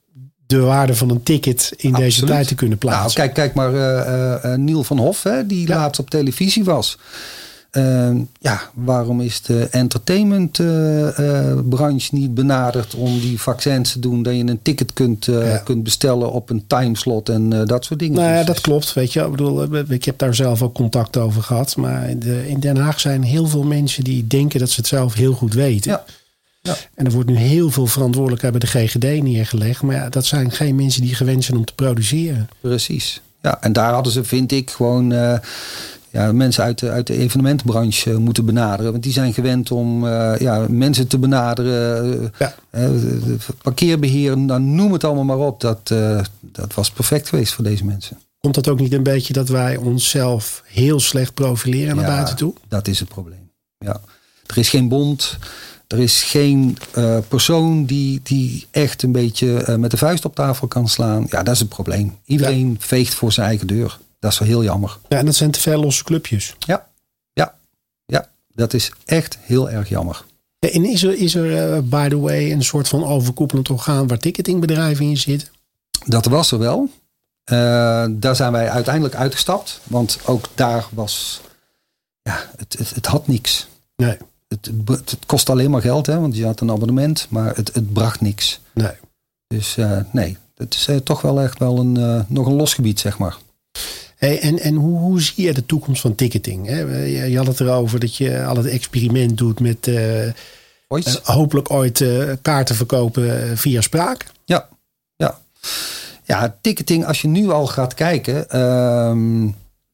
[0.51, 3.21] de waarde van een ticket in deze tijd te kunnen plaatsen.
[3.21, 6.97] Nou, kijk, kijk maar uh, uh, Niel van Hof, hè, die laatst op televisie was.
[7.71, 8.09] Uh,
[8.39, 14.23] ja, waarom is de entertainmentbranche niet benaderd om die vaccins te doen?
[14.23, 15.29] Dat je een ticket kunt,
[15.63, 18.21] kunt bestellen op een timeslot en dat soort dingen.
[18.21, 18.93] Nou ja, dat klopt.
[18.93, 21.75] Weet je, ik bedoel, ik heb daar zelf ook contact over gehad.
[21.75, 22.09] Maar
[22.47, 25.53] in Den Haag zijn heel veel mensen die denken dat ze het zelf heel goed
[25.53, 25.91] weten.
[25.91, 26.03] Ja.
[26.61, 26.75] Ja.
[26.95, 29.81] En er wordt nu heel veel verantwoordelijkheid bij de GGD neergelegd.
[29.81, 32.49] Maar ja, dat zijn geen mensen die gewend zijn om te produceren.
[32.61, 33.21] Precies.
[33.41, 35.37] Ja, en daar hadden ze, vind ik, gewoon uh,
[36.09, 38.91] ja, mensen uit de, uit de evenementbranche moeten benaderen.
[38.91, 42.33] Want die zijn gewend om uh, ja, mensen te benaderen.
[42.39, 42.55] Ja.
[42.71, 42.89] Uh,
[43.61, 45.61] parkeerbeheer, nou, noem het allemaal maar op.
[45.61, 45.93] Dat,
[46.41, 48.17] dat was perfect geweest voor deze mensen.
[48.39, 52.53] Komt dat ook niet een beetje dat wij onszelf heel slecht profileren naar buiten toe?
[52.67, 53.49] Dat is het probleem.
[53.77, 54.01] Ja.
[54.45, 55.37] Er is geen bond.
[55.91, 60.35] Er is geen uh, persoon die, die echt een beetje uh, met de vuist op
[60.35, 61.25] tafel kan slaan.
[61.29, 62.17] Ja, dat is het probleem.
[62.25, 62.75] Iedereen ja.
[62.79, 63.99] veegt voor zijn eigen deur.
[64.19, 64.97] Dat is wel heel jammer.
[65.07, 66.55] Ja, en dat zijn te veel losse clubjes.
[66.59, 66.87] Ja,
[67.33, 67.55] ja,
[68.05, 68.29] ja.
[68.53, 70.25] Dat is echt heel erg jammer.
[70.59, 74.19] En is er, is er uh, by the way, een soort van overkoepelend orgaan waar
[74.19, 75.47] ticketingbedrijven in zitten?
[76.05, 76.89] Dat was er wel.
[78.19, 79.81] daar zijn wij uiteindelijk uitgestapt.
[79.83, 81.41] Want ook daar was,
[82.21, 83.67] ja, het, het, het had niks.
[83.95, 84.17] Nee
[84.51, 87.93] het, het, kost alleen maar geld, hè, want je had een abonnement, maar het, het
[87.93, 88.59] bracht niks.
[88.73, 88.91] Nee.
[89.47, 92.73] Dus uh, nee, het is uh, toch wel echt wel een, uh, nog een los
[92.73, 93.37] gebied, zeg maar.
[94.15, 96.67] Hey, en en hoe, hoe zie je de toekomst van ticketing?
[96.67, 96.79] Hè?
[97.05, 99.89] Je had het erover dat je al het experiment doet met
[101.23, 102.05] hopelijk ooit
[102.41, 104.25] kaarten verkopen via spraak.
[104.45, 104.67] Ja,
[105.15, 105.39] ja.
[106.23, 108.49] Ja, ticketing, als je nu al gaat kijken.
[108.49, 109.49] Ehm,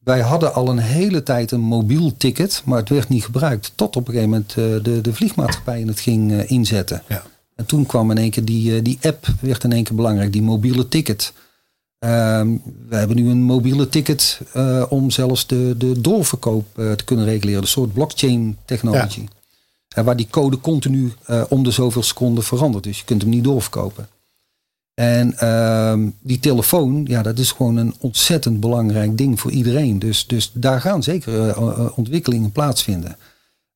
[0.08, 3.72] wij hadden al een hele tijd een mobiel ticket, maar het werd niet gebruikt.
[3.74, 7.02] Tot op een gegeven moment uh, de, de vliegmaatschappijen het ging uh, inzetten.
[7.08, 7.22] Ja.
[7.54, 10.32] En toen kwam in één keer die, uh, die app, werd in één keer belangrijk,
[10.32, 11.32] die mobiele ticket.
[11.98, 12.56] Ehm,
[12.88, 14.40] we hebben nu een mobiele ticket
[14.88, 17.62] om zelfs de, de doorverkoop te kunnen reguleren.
[17.62, 19.28] Een soort blockchain technologie.
[19.88, 20.04] Ja.
[20.04, 21.12] waar die code continu
[21.48, 22.84] om de zoveel seconden verandert.
[22.84, 24.08] Dus je kunt hem niet doorverkopen.
[24.98, 29.98] En uh, die telefoon, ja, dat is gewoon een ontzettend belangrijk ding voor iedereen.
[29.98, 33.16] Dus, dus daar gaan zeker uh, ontwikkelingen plaatsvinden.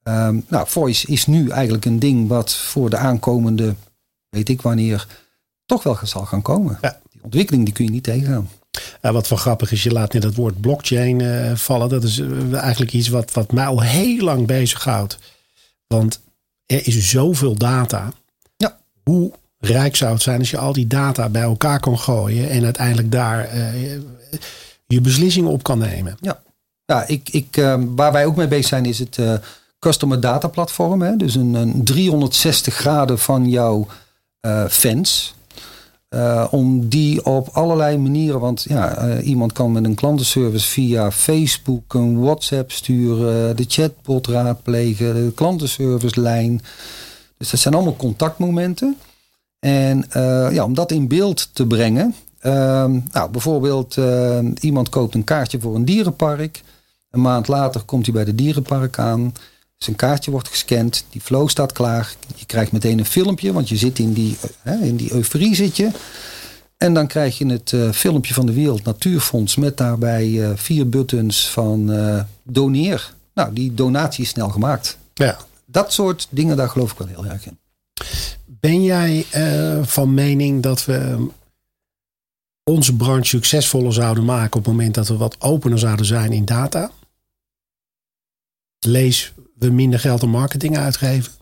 [0.02, 3.74] Um, nou, voice is nu eigenlijk een ding wat voor de aankomende,
[4.28, 5.06] weet ik wanneer,
[5.66, 6.78] toch wel zal gaan komen.
[6.80, 7.00] Ja.
[7.10, 8.48] Die ontwikkeling die kun je niet tegengaan.
[9.02, 11.88] Ja, wat wel grappig is, je laat net het woord blockchain uh, vallen.
[11.88, 15.18] Dat is eigenlijk iets wat, wat mij al heel lang bezighoudt.
[15.86, 16.20] Want
[16.66, 18.12] er is zoveel data.
[18.56, 18.78] Ja.
[19.02, 19.32] Hoe
[19.64, 23.12] rijk zou het zijn als je al die data bij elkaar kan gooien en uiteindelijk
[23.12, 23.92] daar uh,
[24.86, 26.16] je beslissingen op kan nemen.
[26.20, 26.42] Ja,
[26.84, 29.34] ja ik, ik, uh, waar wij ook mee bezig zijn is het uh,
[29.78, 31.02] Customer Data Platform.
[31.02, 31.16] Hè?
[31.16, 33.86] Dus een, een 360 graden van jouw
[34.68, 35.34] fans.
[36.50, 42.20] om die op allerlei manieren, want ja, iemand kan met een klantenservice via Facebook een
[42.20, 46.62] WhatsApp sturen, de chatbot raadplegen, de klantenservice lijn.
[47.38, 48.96] Dus dat zijn allemaal contactmomenten.
[49.64, 52.14] En uh, ja, om dat in beeld te brengen.
[52.42, 52.52] Uh,
[53.12, 56.62] nou, bijvoorbeeld uh, iemand koopt een kaartje voor een dierenpark.
[57.10, 59.34] Een maand later komt hij bij de dierenpark aan.
[59.76, 61.04] Zijn kaartje wordt gescand.
[61.10, 62.14] Die flow staat klaar.
[62.34, 64.36] Je krijgt meteen een filmpje, want je zit in die,
[64.80, 65.90] in die euforie zit je.
[66.76, 71.92] En dan krijg je het filmpje van de Wereld Natuurfonds met daarbij vier buttons van
[72.42, 73.14] doneer.
[73.34, 74.98] Nou, die donatie is snel gemaakt.
[75.14, 75.36] Ja.
[75.66, 77.58] Dat soort dingen, daar geloof ik wel heel erg in.
[78.66, 81.28] Ben jij uh, van mening dat we
[82.64, 86.44] onze branche succesvoller zouden maken op het moment dat we wat opener zouden zijn in
[86.44, 86.90] data?
[88.78, 91.32] Lees we minder geld aan marketing uitgeven?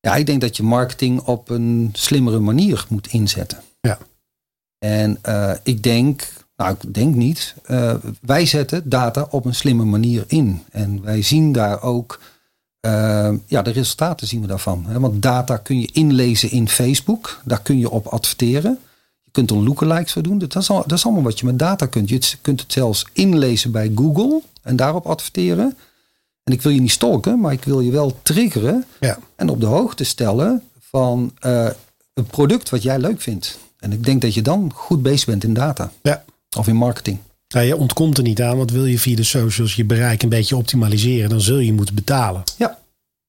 [0.00, 3.62] Ja, ik denk dat je marketing op een slimmere manier moet inzetten.
[3.80, 3.98] Ja.
[4.78, 7.54] En uh, ik denk Nou, ik denk niet.
[7.66, 10.62] Uh, wij zetten data op een slimme manier in.
[10.70, 12.20] En wij zien daar ook,
[12.86, 14.84] uh, ja, de resultaten zien we daarvan.
[14.88, 15.00] Hè?
[15.00, 17.40] Want data kun je inlezen in Facebook.
[17.44, 18.78] Daar kun je op adverteren.
[19.22, 20.38] Je kunt er lookalikes voor doen.
[20.38, 22.08] Dat is, al, dat is allemaal wat je met data kunt.
[22.08, 25.76] Je kunt het zelfs inlezen bij Google en daarop adverteren.
[26.44, 28.84] En ik wil je niet stalken, maar ik wil je wel triggeren.
[29.00, 29.18] Ja.
[29.36, 31.68] En op de hoogte stellen van uh,
[32.14, 33.58] een product wat jij leuk vindt.
[33.78, 35.92] En ik denk dat je dan goed bezig bent in data.
[36.02, 36.24] Ja.
[36.56, 37.18] Of in marketing.
[37.54, 40.28] Ja, je ontkomt er niet aan, want wil je via de socials je bereik een
[40.28, 42.42] beetje optimaliseren, dan zul je moeten betalen.
[42.56, 42.78] Ja,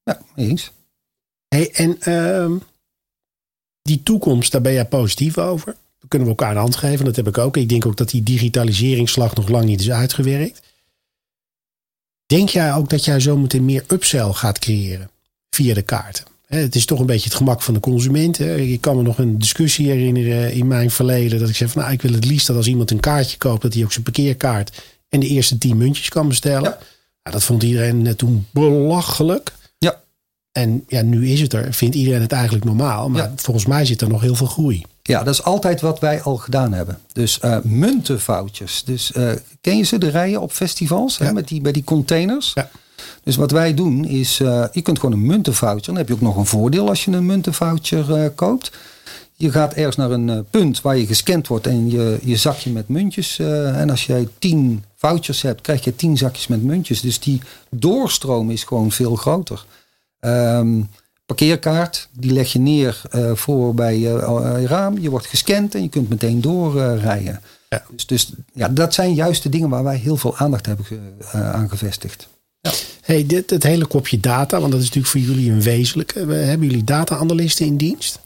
[0.03, 0.71] ja eens.
[1.47, 2.59] Hey, en uh,
[3.81, 5.75] die toekomst, daar ben jij positief over.
[5.99, 7.57] Dan kunnen we elkaar een hand geven, dat heb ik ook.
[7.57, 10.61] Ik denk ook dat die digitaliseringsslag nog lang niet is uitgewerkt.
[12.25, 15.09] Denk jij ook dat jij zo meteen meer upsell gaat creëren
[15.49, 16.25] via de kaarten?
[16.45, 18.39] Het is toch een beetje het gemak van de consument.
[18.39, 21.39] Ik kan me nog een discussie herinneren in mijn verleden.
[21.39, 23.61] Dat ik zei van nou, ik wil het liefst dat als iemand een kaartje koopt,
[23.61, 26.69] dat hij ook zijn parkeerkaart en de eerste tien muntjes kan bestellen.
[26.69, 26.77] Ja.
[27.23, 29.53] Nou, dat vond iedereen eh, toen belachelijk.
[29.77, 30.01] Ja.
[30.51, 31.73] En ja, nu is het er.
[31.73, 33.09] Vindt iedereen het eigenlijk normaal.
[33.09, 34.83] Maar volgens mij zit er nog heel veel groei.
[35.01, 36.99] Ja, dat is altijd wat wij al gedaan hebben.
[37.11, 38.83] Dus uh, muntenfoutjes.
[38.83, 39.31] Dus uh,
[39.61, 41.17] ken je ze, de rijen op festivals?
[41.17, 42.51] Hè, met die, bij die containers.
[42.53, 42.69] Ja.
[43.25, 45.85] Dus wat wij doen is, uh, je kunt gewoon een muntenvoucher.
[45.85, 48.71] Dan heb je ook nog een voordeel als je een muntenvoucher uh, koopt.
[49.35, 52.71] Je gaat ergens naar een uh, punt waar je gescand wordt en je, je zakje
[52.71, 53.39] met muntjes.
[53.39, 57.01] en als jij tien vouchers hebt, krijg je tien zakjes met muntjes.
[57.01, 59.65] Dus die doorstroom is gewoon veel groter.
[60.19, 60.89] Um,
[61.25, 63.01] parkeerkaart, die leg je neer
[63.33, 64.99] voor bij je raam.
[64.99, 67.41] Je wordt gescand en je kunt meteen doorrijden.
[67.69, 67.83] Ja.
[67.91, 70.85] Dus, dus ja, dat zijn juist de dingen waar wij heel veel aandacht hebben
[71.31, 72.27] aan gevestigd.
[72.65, 72.71] Ja.
[73.01, 76.19] Hey, dit, het hele kopje data, want dat is natuurlijk voor jullie een wezenlijke.
[76.19, 78.19] Hebben jullie data-analysten in dienst?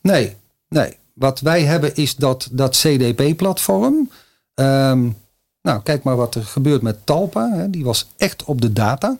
[0.00, 0.36] Nee,
[0.68, 0.96] nee.
[1.14, 4.10] Wat wij hebben is dat, dat CDP-platform.
[4.54, 5.08] Ehm,
[5.62, 7.50] nou, kijk maar wat er gebeurt met Talpa.
[7.52, 7.70] Hè.
[7.70, 9.18] Die was echt op de data.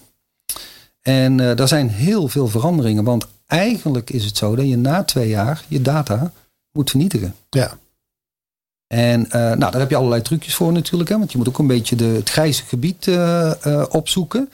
[1.03, 3.05] En uh, daar zijn heel veel veranderingen.
[3.05, 6.33] Want eigenlijk is het zo dat je na twee jaar je data
[6.73, 7.35] moet vernietigen.
[7.51, 7.79] Ja.
[8.89, 11.11] En uh, nou, daar heb je allerlei trucjes voor natuurlijk.
[11.11, 14.51] Hè, want je moet ook een beetje de, het grijze gebied uh, uh, opzoeken.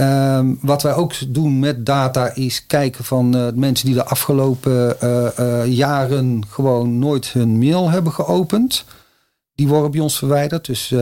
[0.00, 4.96] Um, wat wij ook doen met data is kijken van mensen die de afgelopen
[5.70, 8.84] jaren gewoon nooit hun mail hebben geopend.
[9.54, 10.66] Die worden bij ons verwijderd.
[10.66, 10.94] Dus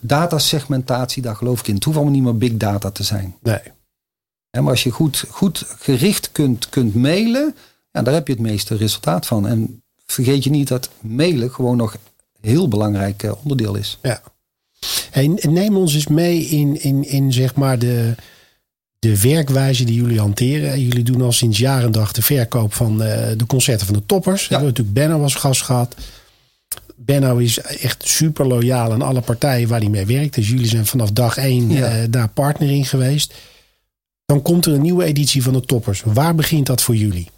[0.00, 1.74] datasegmentatie, daar geloof ik in.
[1.74, 3.36] Het hoeft allemaal niet meer big data te zijn.
[3.42, 3.60] Nee.
[4.50, 7.54] En maar als je goed, goed gericht kunt, kunt mailen,
[7.90, 9.46] ja, daar heb je het meeste resultaat van.
[9.46, 13.98] En vergeet je niet dat mailen gewoon nog een heel belangrijk eh, onderdeel is.
[14.02, 14.22] Ja.
[15.10, 18.14] Hey, neem ons eens mee in, in, in zeg maar de,
[18.98, 20.80] de werkwijze die jullie hanteren.
[20.80, 24.42] Jullie doen al sinds jaren dag de verkoop van uh, de concerten van de toppers.
[24.42, 24.48] Ja.
[24.48, 25.94] We hebben natuurlijk Benno als gast gehad.
[26.96, 30.34] Benno is echt super loyaal aan alle partijen waar hij mee werkt.
[30.34, 32.06] Dus jullie zijn vanaf dag één ja.
[32.06, 33.34] daar partner in geweest.
[34.26, 36.02] Dan komt er een nieuwe editie van de toppers.
[36.04, 37.28] Waar begint dat voor jullie?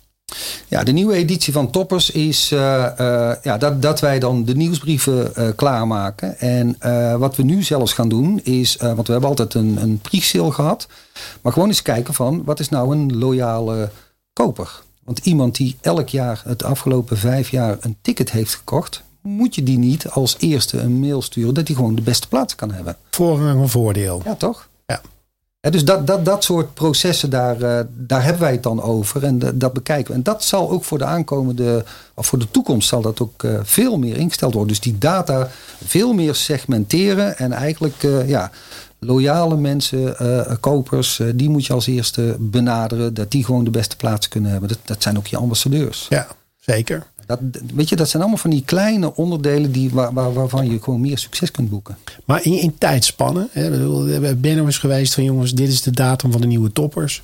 [0.69, 4.57] Ja, de nieuwe editie van Toppers is uh, uh, ja, dat, dat wij dan de
[4.57, 6.39] nieuwsbrieven uh, klaarmaken.
[6.39, 6.77] En
[7.19, 10.89] wat we nu zelfs gaan doen is, want we hebben altijd een, een pre-sale gehad.
[11.43, 13.91] Maar gewoon eens kijken van, wat is nou een loyale
[14.33, 14.81] koper?
[15.05, 19.63] Want iemand die elk jaar het afgelopen vijf jaar een ticket heeft gekocht, moet je
[19.63, 22.97] die niet als eerste een mail sturen dat hij gewoon de beste plaats kan hebben.
[23.11, 24.23] Voorrang een voordeel.
[24.25, 24.68] Ja, toch?
[25.61, 29.25] Dus dat, dat, dat soort processen, daar, uh, daar hebben wij het dan over.
[29.25, 30.17] En dat bekijken we.
[30.17, 33.59] En dat zal ook voor de aankomende, of voor de toekomst, zal dat ook uh,
[33.63, 34.73] veel meer ingesteld worden.
[34.73, 35.51] Dus die data
[35.85, 37.39] veel meer segmenteren.
[37.39, 38.51] En eigenlijk, uh, ja,
[38.99, 40.17] loyale mensen,
[40.61, 43.15] kopers, die moet je als eerste benaderen.
[43.15, 44.69] Dat die gewoon de beste plaats kunnen hebben.
[44.69, 46.07] Dat, dat zijn ook je ambassadeurs.
[46.09, 46.27] Ja,
[46.61, 47.07] zeker.
[47.29, 47.41] Dat,
[47.75, 51.01] weet je, dat zijn allemaal van die kleine onderdelen die, waar, waar, waarvan je gewoon
[51.01, 51.99] meer succes kunt boeken.
[52.25, 56.41] Maar in, in tijdspannen, hè, Benno is geweest van jongens, dit is de datum van
[56.41, 57.23] de nieuwe toppers.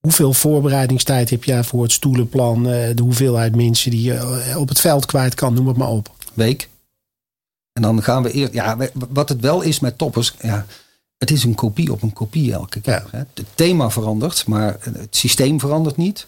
[0.00, 2.68] Hoeveel voorbereidingstijd heb jij voor het stoelenplan?
[2.68, 5.88] Eh, de hoeveelheid mensen die je eh, op het veld kwijt kan, noem het maar
[5.88, 6.10] op.
[6.34, 6.68] Week.
[7.72, 8.52] En dan gaan we eerst.
[8.52, 8.76] Ja,
[9.08, 10.34] wat het wel is met toppers.
[10.40, 10.66] Ja,
[11.18, 13.08] het is een kopie op een kopie elke keer.
[13.12, 13.26] Ja.
[13.34, 16.26] Het thema verandert, maar het systeem verandert niet.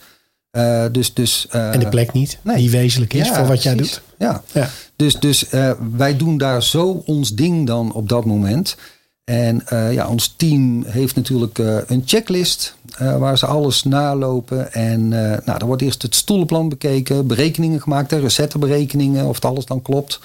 [0.56, 2.56] Uh, dus, dus, uh, en de plek niet, nee.
[2.56, 4.02] die wezenlijk is ja, voor wat jij doet.
[4.18, 4.68] Ja, ja.
[4.96, 8.76] dus, dus uh, wij doen daar zo ons ding dan op dat moment.
[9.24, 14.72] En ja, ons team heeft natuurlijk een checklist waar ze alles nalopen.
[14.72, 19.82] En nou, dan wordt eerst het stoelenplan bekeken, berekeningen gemaakt, recetteberekeningen, of het alles dan
[19.82, 20.20] klopt.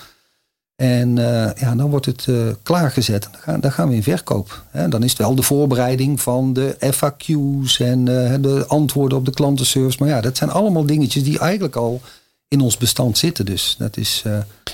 [0.79, 3.23] En uh, ja, dan wordt het uh, klaargezet.
[3.31, 4.63] Dan gaan, dan gaan we in verkoop.
[4.69, 4.87] Hè.
[4.87, 9.31] Dan is het wel de voorbereiding van de FAQ's en uh, de antwoorden op de
[9.33, 9.97] klantenservice.
[9.99, 12.01] Maar ja, dat zijn allemaal dingetjes die eigenlijk al
[12.47, 13.45] in ons bestand zitten.
[13.45, 14.23] Dus dat is.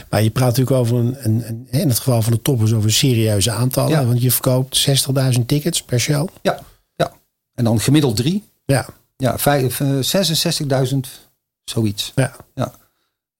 [0.10, 2.92] Maar je praat natuurlijk over een, een, een in het geval van de toppers over
[2.92, 3.92] serieuze aantallen.
[3.92, 4.06] Ja.
[4.06, 4.88] Want je verkoopt
[5.38, 6.28] 60.000 tickets per show.
[6.42, 6.60] Ja,
[6.96, 7.12] ja.
[7.56, 8.44] En dan gemiddeld drie.
[8.66, 8.86] Ja,
[9.18, 11.00] Ja, vijf- eh, 66.000,
[11.64, 12.12] zoiets.
[12.16, 12.72] ja, Ja.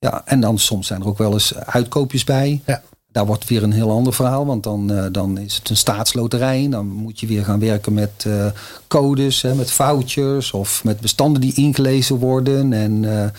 [0.10, 2.62] Ja, en dan soms zijn er ook wel eens uitkoopjes bij.
[2.66, 2.82] ja.
[3.16, 6.68] Daar wordt weer een heel ander verhaal, want dan, eh, dan is het een staatsloterij.
[6.70, 8.46] Dan moet je weer gaan werken met eh,
[8.88, 12.74] codes, hè, met vouchers of met bestanden die ingelezen worden.
[12.74, 13.30] En eh,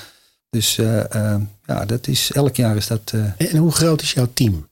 [0.51, 0.75] dus
[1.67, 3.13] ja, dat is elk jaar is dat.
[3.37, 4.69] En hoe groot is jouw team?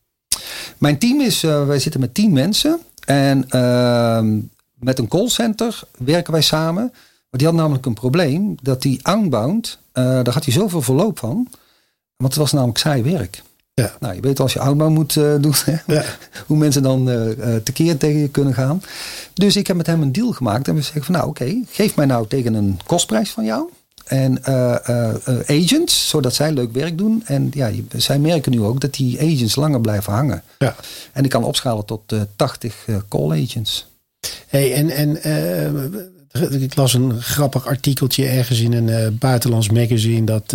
[0.79, 2.81] mijn team is, wij zitten met tien mensen.
[3.05, 4.39] En ehm,
[4.75, 6.91] met een callcenter werken wij samen.
[7.31, 8.55] Maar die had namelijk een probleem.
[8.63, 11.49] Dat die outbound, daar had hij zoveel verloop van.
[12.17, 13.43] Want het was namelijk saai werk.
[13.75, 13.97] Ja.
[14.01, 15.55] Nou, je weet als je outbound moet eh, doen.
[15.65, 16.05] Hè, Ja.
[16.47, 18.83] Hoe mensen dan eh, tekeer tegen je kunnen gaan.
[19.33, 20.69] Dus ik heb met hem een deal gemaakt.
[20.69, 23.71] En we zeggen van nou oké, geef mij nou tegen een kostprijs van jou.
[24.05, 24.45] En
[25.47, 27.23] agents, zodat zij leuk werk doen.
[27.27, 30.43] En ja, zij merken nu ook dat die agents langer blijven hangen.
[30.59, 30.77] Ja.
[31.13, 33.87] En ik kan opschalen tot eh 80 eh, call agents.
[34.47, 40.55] Hey, en en ik las een grappig artikeltje ergens in een buitenlands magazine dat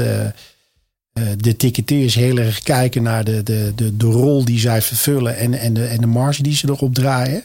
[1.38, 5.54] de ticketeers heel erg kijken naar de, de, de, de rol die zij vervullen en,
[5.54, 7.44] en, de, en de marge die ze erop draaien.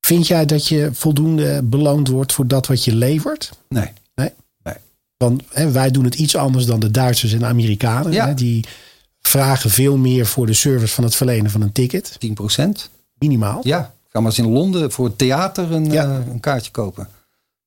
[0.00, 3.50] Vind jij dat je voldoende beloond wordt voor dat wat je levert?
[3.68, 3.90] Nee.
[5.16, 8.12] Want hè, wij doen het iets anders dan de Duitsers en de Amerikanen.
[8.12, 8.26] Ja.
[8.26, 8.64] Hè, die
[9.20, 12.16] vragen veel meer voor de service van het verlenen van een ticket.
[12.18, 12.90] 10 procent.
[13.18, 13.60] Minimaal.
[13.62, 16.04] Ja, ga maar eens in Londen voor het theater een, Ja.
[16.04, 17.08] eh, een kaartje kopen.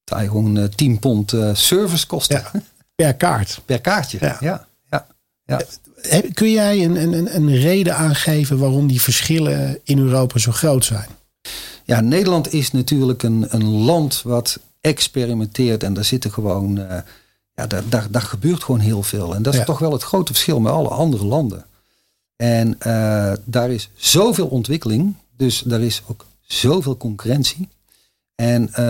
[0.04, 2.62] Dat je gewoon eh, 10 pond eh, servicekosten Ja.
[2.96, 3.62] Per kaart.
[3.66, 4.36] per kaartje.
[4.40, 4.68] Ja.
[5.60, 6.22] Ja.
[6.34, 11.08] Kun jij een, een, een- reden aangeven waarom die verschillen in Europa zo groot zijn?
[11.86, 15.84] Ja, Nederland is natuurlijk een, een land wat experimenteert.
[15.84, 16.78] En daar zitten gewoon.
[16.78, 16.98] eh,
[17.56, 19.36] ja, daar, daar, daar gebeurt gewoon heel veel.
[19.36, 19.66] En dat is Ja.
[19.66, 21.66] toch wel het grote verschil met alle andere landen.
[22.36, 25.14] En eh, daar is zoveel ontwikkeling.
[25.38, 27.68] Dus daar is ook zoveel concurrentie.
[28.36, 28.84] En eh,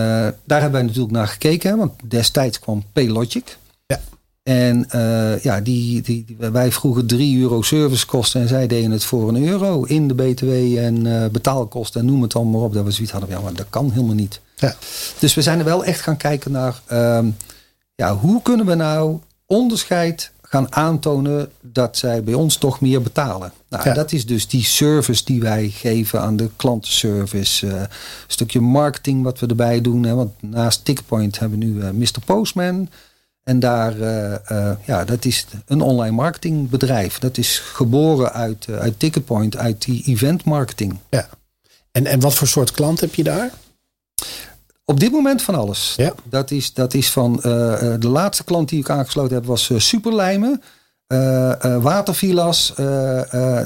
[0.44, 1.76] daar hebben wij natuurlijk naar gekeken.
[1.76, 3.58] Want destijds kwam Paylogic.
[3.86, 4.00] Ja.
[4.42, 9.04] En eh, ja, die, die, die- wij vroegen 3 euro servicekosten en zij deden het
[9.04, 12.72] voor een euro in de BTW en eh, betaalkosten en noem het dan maar op.
[12.72, 14.40] Dat we zoiets hadden ja, maar dat kan helemaal niet.
[14.56, 14.74] Ja.
[15.18, 17.26] Dus we zijn er wel echt gaan kijken naar, ehm,
[17.94, 23.52] ja, hoe kunnen we nou onderscheid gaan aantonen dat zij bij ons toch meer betalen.
[23.68, 23.94] Nou, Ja.
[23.94, 27.66] dat is dus die service die wij geven aan de klantenservice.
[27.66, 27.86] eh, een
[28.26, 30.02] stukje marketing wat we erbij doen.
[30.02, 32.20] Hè, want naast Ticketpoint hebben we nu Mr.
[32.24, 32.88] Postman.
[33.44, 37.18] En daar, eh, eh, ja, dat is een online marketingbedrijf.
[37.18, 40.98] Dat is geboren uit, eh, uit Ticketpoint, uit die event marketing.
[41.10, 41.28] Ja.
[41.92, 43.50] En, en wat voor soort klant heb je daar?
[44.84, 45.94] Op dit moment van alles.
[45.96, 46.14] Ja.
[46.24, 50.62] Dat, is, dat is van de laatste klant die ik aangesloten heb was Superlijmen,
[51.80, 52.74] watervilla's.
[52.74, 53.62] eh,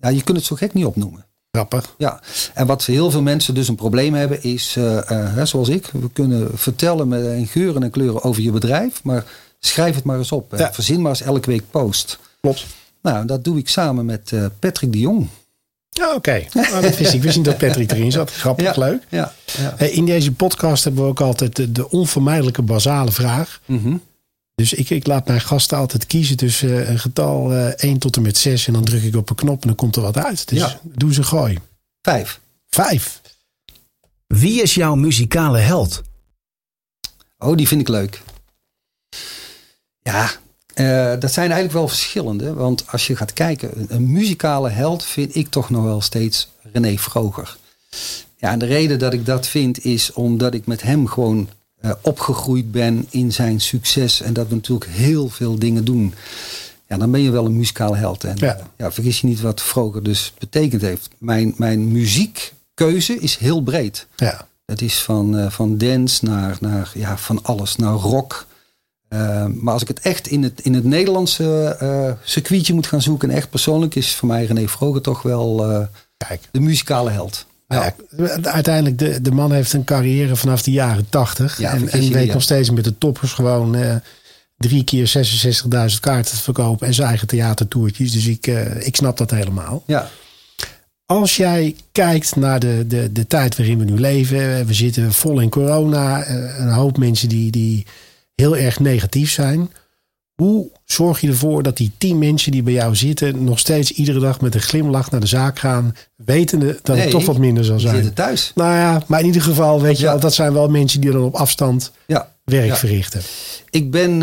[0.00, 1.26] ja, je kunt het zo gek niet opnoemen.
[1.54, 1.94] Grappig.
[1.98, 2.20] Ja,
[2.54, 6.10] en wat heel veel mensen dus een probleem hebben is, eh, eh, zoals ik, we
[6.12, 9.24] kunnen vertellen met in geuren en kleuren over je bedrijf, maar
[9.60, 10.52] schrijf het maar eens op.
[10.52, 10.72] en Ja.
[10.72, 12.18] Verzin maar eens elke week post.
[12.40, 12.66] Klopt.
[13.02, 15.28] Nou, dat doe ik samen met eh, Patrick de Jong.
[15.90, 16.42] Ja, oké.
[16.52, 17.22] Nou, dat wist ik.
[17.22, 18.30] Wist niet dat Patrick erin zat.
[18.32, 19.02] Grappig, leuk.
[19.08, 19.78] Ja, ja.
[19.78, 23.60] In deze podcast hebben we ook altijd de, de onvermijdelijke basale vraag.
[23.66, 23.96] Mhm.
[24.54, 28.16] Dus ik, ik laat mijn gasten altijd kiezen tussen eh, een getal eh 1 tot
[28.16, 28.66] en met 6.
[28.66, 30.48] En dan druk ik op een knop en dan komt er wat uit.
[30.48, 30.80] Dus Ja.
[30.82, 31.58] doe ze gooi.
[32.02, 32.40] Vijf.
[32.68, 33.20] Vijf.
[34.26, 36.02] Wie is jouw muzikale held?
[37.38, 38.22] Oh, die vind ik leuk.
[40.02, 40.30] Ja,
[40.74, 42.54] eh, dat zijn eigenlijk wel verschillende.
[42.54, 46.48] Want als je gaat kijken, een, een muzikale held vind ik toch nog wel steeds
[46.72, 47.56] René Vroger.
[48.36, 51.48] Ja, en de reden dat ik dat vind is omdat ik met hem gewoon
[51.84, 54.20] eh, opgegroeid ben in zijn succes.
[54.20, 56.14] En dat we natuurlijk heel veel dingen doen.
[56.88, 58.24] Ja, dan ben je wel een muzikale held.
[58.24, 58.36] En
[58.76, 58.90] Ja.
[58.92, 61.08] vergis je niet wat Vroger dus betekend heeft.
[61.18, 64.06] Mijn, mijn muziekkeuze is heel breed.
[64.16, 64.46] Ja.
[64.66, 68.46] Het is van, eh, van dance naar, naar ja, van alles, naar rock.
[69.08, 73.02] Eh, maar als ik het echt in het, in het Nederlandse eh, circuitje moet gaan
[73.02, 75.56] zoeken, en echt persoonlijk, is voor mij René Vroger toch wel
[76.16, 76.40] Kijk.
[76.50, 77.46] de muzikale held.
[77.68, 77.94] Ja,
[78.42, 81.58] uiteindelijk, de, de man heeft een carrière vanaf de jaren 80.
[81.58, 83.94] Ja, en en weet nog steeds met de toppers gewoon eh,
[84.56, 85.12] drie keer
[85.92, 86.86] 66.000 kaarten te verkopen.
[86.86, 88.12] En zijn eigen theatertoertjes.
[88.12, 89.82] Dus ik, eh, ik snap dat helemaal.
[89.86, 90.10] Ja,
[91.06, 94.66] Als jij kijkt naar de, de, de tijd waarin we nu leven.
[94.66, 96.22] We zitten vol in corona.
[96.22, 97.86] eh, Een hoop mensen die, die
[98.34, 99.70] heel erg negatief zijn.
[100.34, 103.44] Hoe zorg je ervoor dat die tien mensen die bij jou zitten...
[103.44, 105.94] nog steeds iedere dag met een glimlach naar de zaak gaan...
[106.16, 107.94] wetende dat het toch wat minder zal zijn?
[107.94, 108.52] zitten thuis.
[108.54, 110.10] Nou ja, maar in ieder geval, weet je Ja.
[110.10, 113.20] wel, dat zijn wel mensen die dan op afstand Ja, werk verrichten?
[113.70, 114.18] Ik ben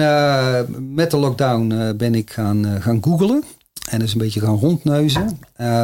[0.94, 3.44] met de lockdown ben ik gaan, gaan googlen.
[3.90, 5.40] En dus een beetje gaan rondneuzen.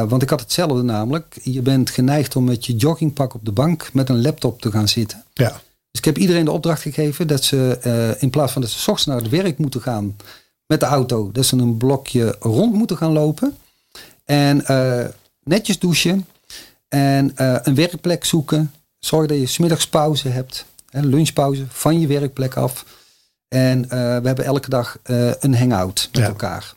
[0.08, 1.38] want ik had hetzelfde namelijk.
[1.42, 4.88] Je bent geneigd om met je joggingpak op de bank met een laptop te gaan
[4.88, 5.24] zitten.
[5.34, 5.60] Ja.
[5.98, 9.06] Dus ik heb iedereen de opdracht gegeven dat ze in plaats van dat ze ochtends
[9.06, 10.16] naar het werk moeten gaan
[10.66, 13.56] met de auto, dat ze een blokje rond moeten gaan lopen.
[14.24, 14.64] En
[15.42, 16.26] netjes douchen.
[16.88, 18.72] En een werkplek zoeken.
[18.98, 20.64] Zorg dat je smiddags pauze hebt.
[20.90, 22.84] Hè, lunchpauze van je werkplek af.
[23.48, 24.98] En we hebben elke dag
[25.38, 26.74] een hangout met elkaar.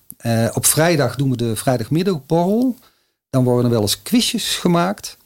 [0.54, 2.78] Op vrijdag doen we de vrijdagmiddagborrel.
[3.30, 5.18] Dan worden er wel eens quizjes gemaakt.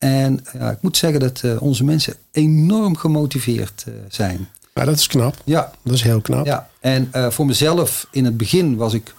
[0.00, 4.48] En ja, ik moet zeggen dat uh, onze mensen enorm gemotiveerd uh, zijn.
[4.74, 5.34] Ja, dat is knap.
[5.44, 5.72] Ja.
[5.82, 6.46] Dat is heel knap.
[6.46, 6.68] Ja.
[6.80, 9.14] En voor mezelf in het begin was ik,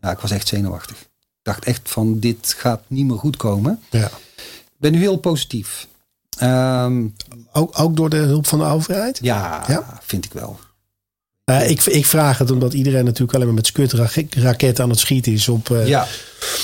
[0.00, 1.00] ja, ik was echt zenuwachtig.
[1.00, 3.80] Ik dacht echt van dit gaat niet meer goed komen.
[3.90, 4.06] Ja.
[4.06, 5.86] Ik ben nu heel positief.
[6.42, 7.14] Um,
[7.52, 9.18] ook, ook door de hulp van de overheid?
[9.22, 9.98] Ja, ja?
[10.02, 10.58] vind ik wel.
[11.50, 15.32] Uh, ik, ik, vraag het omdat iedereen natuurlijk alleen maar met skutraketten aan het schieten
[15.32, 16.06] is op uh, ja.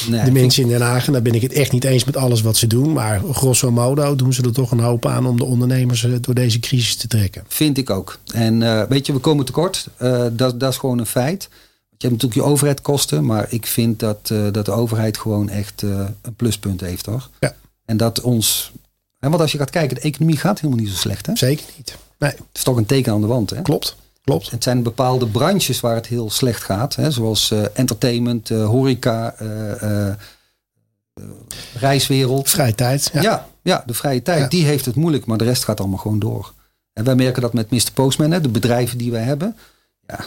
[0.09, 1.07] nee, de mensen in Den Haag.
[1.07, 2.93] En daar ben ik het echt niet eens met alles wat ze doen.
[2.93, 6.35] Maar grosso modo doen ze er toch een hoop aan om de ondernemers uh, door
[6.35, 7.45] deze crisis te trekken.
[7.49, 8.18] Vind ik ook.
[8.33, 9.89] En weet je, we komen tekort.
[10.33, 11.49] dat, dat is gewoon een feit.
[11.89, 13.24] Je hebt natuurlijk je overheidkosten.
[13.24, 17.28] Maar ik vind dat, dat de overheid gewoon echt een pluspunt heeft hoor.
[17.41, 17.55] Ja.
[17.85, 18.72] En dat ons...
[19.18, 21.37] want als je gaat kijken, de economie gaat helemaal niet zo slecht hè?
[21.37, 21.97] Zeker niet.
[22.18, 22.30] Nee.
[22.30, 23.62] Het is toch een teken aan de wand hè?
[23.62, 23.97] Klopt.
[24.23, 24.51] Klopt.
[24.51, 26.95] Het zijn bepaalde branches waar het heel slecht gaat.
[26.95, 30.14] Hè, zoals uh, entertainment, uh, horeca, uh,
[31.75, 32.51] reiswereld.
[32.51, 33.11] Vrije tijd.
[33.12, 34.41] Ja, ja, ja de vrije tijd.
[34.41, 34.49] Ja.
[34.49, 36.53] Die heeft het moeilijk, maar de rest gaat allemaal gewoon door.
[36.93, 37.93] En wij merken dat met Mr.
[37.95, 39.57] Postman, hè, de bedrijven die wij hebben.
[40.07, 40.18] Ja,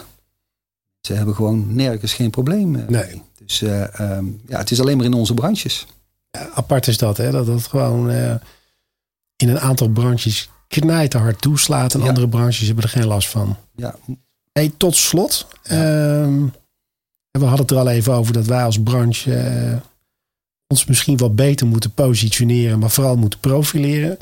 [1.00, 3.22] ze hebben gewoon nergens geen probleem nee.
[3.44, 5.86] Dus um, ja, het is alleen maar in onze branches.
[6.30, 7.30] Ja, apart is dat, hè?
[7.30, 8.10] Dat het gewoon
[9.36, 11.94] in een aantal branches knijten hard toeslaat.
[11.94, 13.56] En andere branches hebben er geen last van.
[13.74, 13.94] Ja.
[14.52, 15.46] Hey, tot slot.
[15.62, 16.44] Ehm,
[17.30, 19.76] we hadden het er al even over dat wij als branche uh,
[20.66, 22.78] ons misschien wat beter moeten positioneren.
[22.78, 24.16] Maar vooral moeten profileren.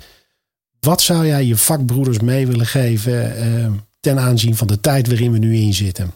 [0.81, 5.33] Wat zou jij je vakbroeders mee willen geven uh, ten aanzien van de tijd waarin
[5.33, 6.15] we nu in zitten?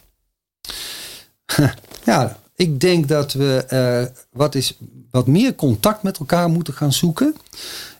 [2.05, 4.79] Ja, ik denk dat we uh, wat, is,
[5.11, 7.35] wat meer contact met elkaar moeten gaan zoeken.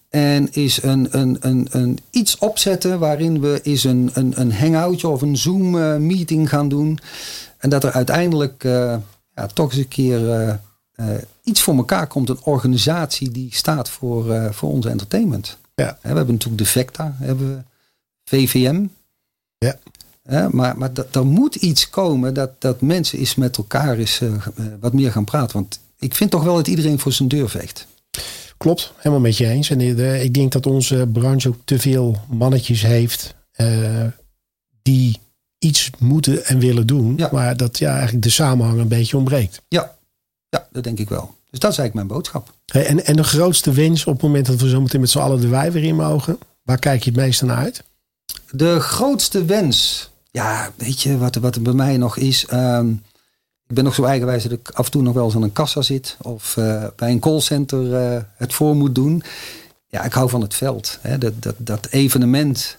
[0.09, 5.09] En is een, een, een, een iets opzetten waarin we is een, een, een hangoutje
[5.09, 5.71] of een Zoom
[6.07, 6.99] meeting gaan doen.
[7.59, 8.97] En dat er uiteindelijk uh,
[9.35, 10.55] ja, toch eens een keer uh,
[10.97, 11.07] uh,
[11.43, 12.29] iets voor elkaar komt.
[12.29, 15.57] Een organisatie die staat voor, voor onze entertainment.
[15.75, 15.99] Ja.
[16.01, 17.63] we hebben natuurlijk de VECTA, hebben we
[18.25, 18.87] VVM.
[19.59, 19.79] Ja.
[20.51, 24.21] maar maar dat, er moet iets komen dat, dat mensen eens met elkaar eens,
[24.81, 25.53] wat meer gaan praten.
[25.57, 27.87] Want ik vind toch wel dat iedereen voor zijn deur veegt.
[28.59, 29.71] Klopt, helemaal met je eens.
[29.71, 34.05] En de, ik denk dat onze branche ook te veel mannetjes heeft uh,
[34.83, 35.19] die
[35.59, 37.15] iets moeten en willen doen.
[37.17, 37.29] Ja.
[37.33, 39.63] Maar dat ja, eigenlijk de samenhang een beetje ontbreekt.
[39.69, 39.97] Ja.
[40.49, 41.35] ja, dat denk ik wel.
[41.51, 42.53] Dus dat is eigenlijk mijn boodschap.
[42.67, 45.19] Hey, en, en de grootste wens op het moment dat we zo meteen met z'n
[45.19, 46.39] allen de weer in mogen.
[46.63, 47.83] Waar kijk je het meeste naar uit?
[48.51, 50.11] De grootste wens.
[50.31, 52.47] Ja, weet je wat, wat er bij mij nog is.
[52.53, 53.03] Um,
[53.69, 55.53] ik ben nog zo eigenwijs dat ik af en toe nog wel eens aan een
[55.53, 56.17] kassa zit.
[56.23, 59.23] Of uh, bij een callcenter uh, het voor moet doen.
[59.89, 60.99] Ja, ik hou van het veld.
[61.01, 61.19] Hè.
[61.19, 62.77] Dat, dat, dat evenement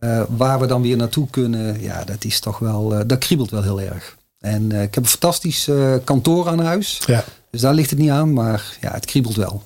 [0.00, 1.80] uh, waar we dan weer naartoe kunnen.
[1.80, 4.16] Ja, dat is toch wel, dat kriebelt wel heel erg.
[4.38, 5.68] En ik heb een fantastisch
[6.04, 7.00] kantoor aan huis.
[7.06, 7.24] Ja.
[7.50, 8.32] Dus daar ligt het niet aan.
[8.32, 9.62] Maar ja, het kriebelt wel.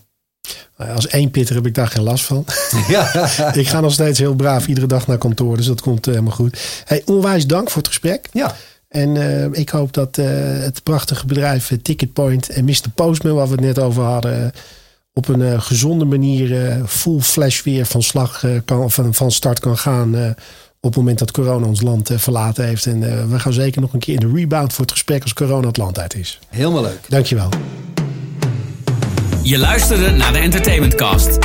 [0.77, 2.45] Als één pitter heb ik daar geen last van.
[2.89, 3.29] Ja.
[3.53, 5.57] ik ga nog steeds heel braaf iedere dag naar kantoor.
[5.57, 6.83] Dus dat komt helemaal goed.
[6.85, 8.29] Hey, onwijs dank voor het gesprek.
[8.33, 8.57] Ja.
[8.95, 10.26] En uh, ik hoop dat uh,
[10.62, 12.90] het prachtige bedrijf uh, Ticketpoint en Mr.
[12.95, 14.53] Postman, waar we het net over hadden,
[15.12, 20.14] op een gezonde manier full flash weer van slag kan, van, van start kan gaan.
[20.80, 22.86] op het moment dat corona ons land verlaten heeft.
[22.86, 25.66] En we gaan zeker nog een keer in de rebound voor het gesprek als corona
[25.66, 26.38] het land uit is.
[26.49, 27.01] Helemaal leuk.
[27.09, 27.49] Dankjewel.
[29.42, 31.38] Je luisterde naar de Entertainment Cast.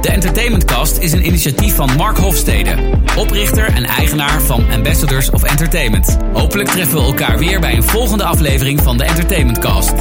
[0.00, 2.74] De Entertainment Cast is een initiatief van Mark Hofstede,
[3.16, 6.16] oprichter en eigenaar van Ambassadors of Entertainment.
[6.32, 9.92] Hopelijk treffen we elkaar weer bij een volgende aflevering van de Entertainment Cast.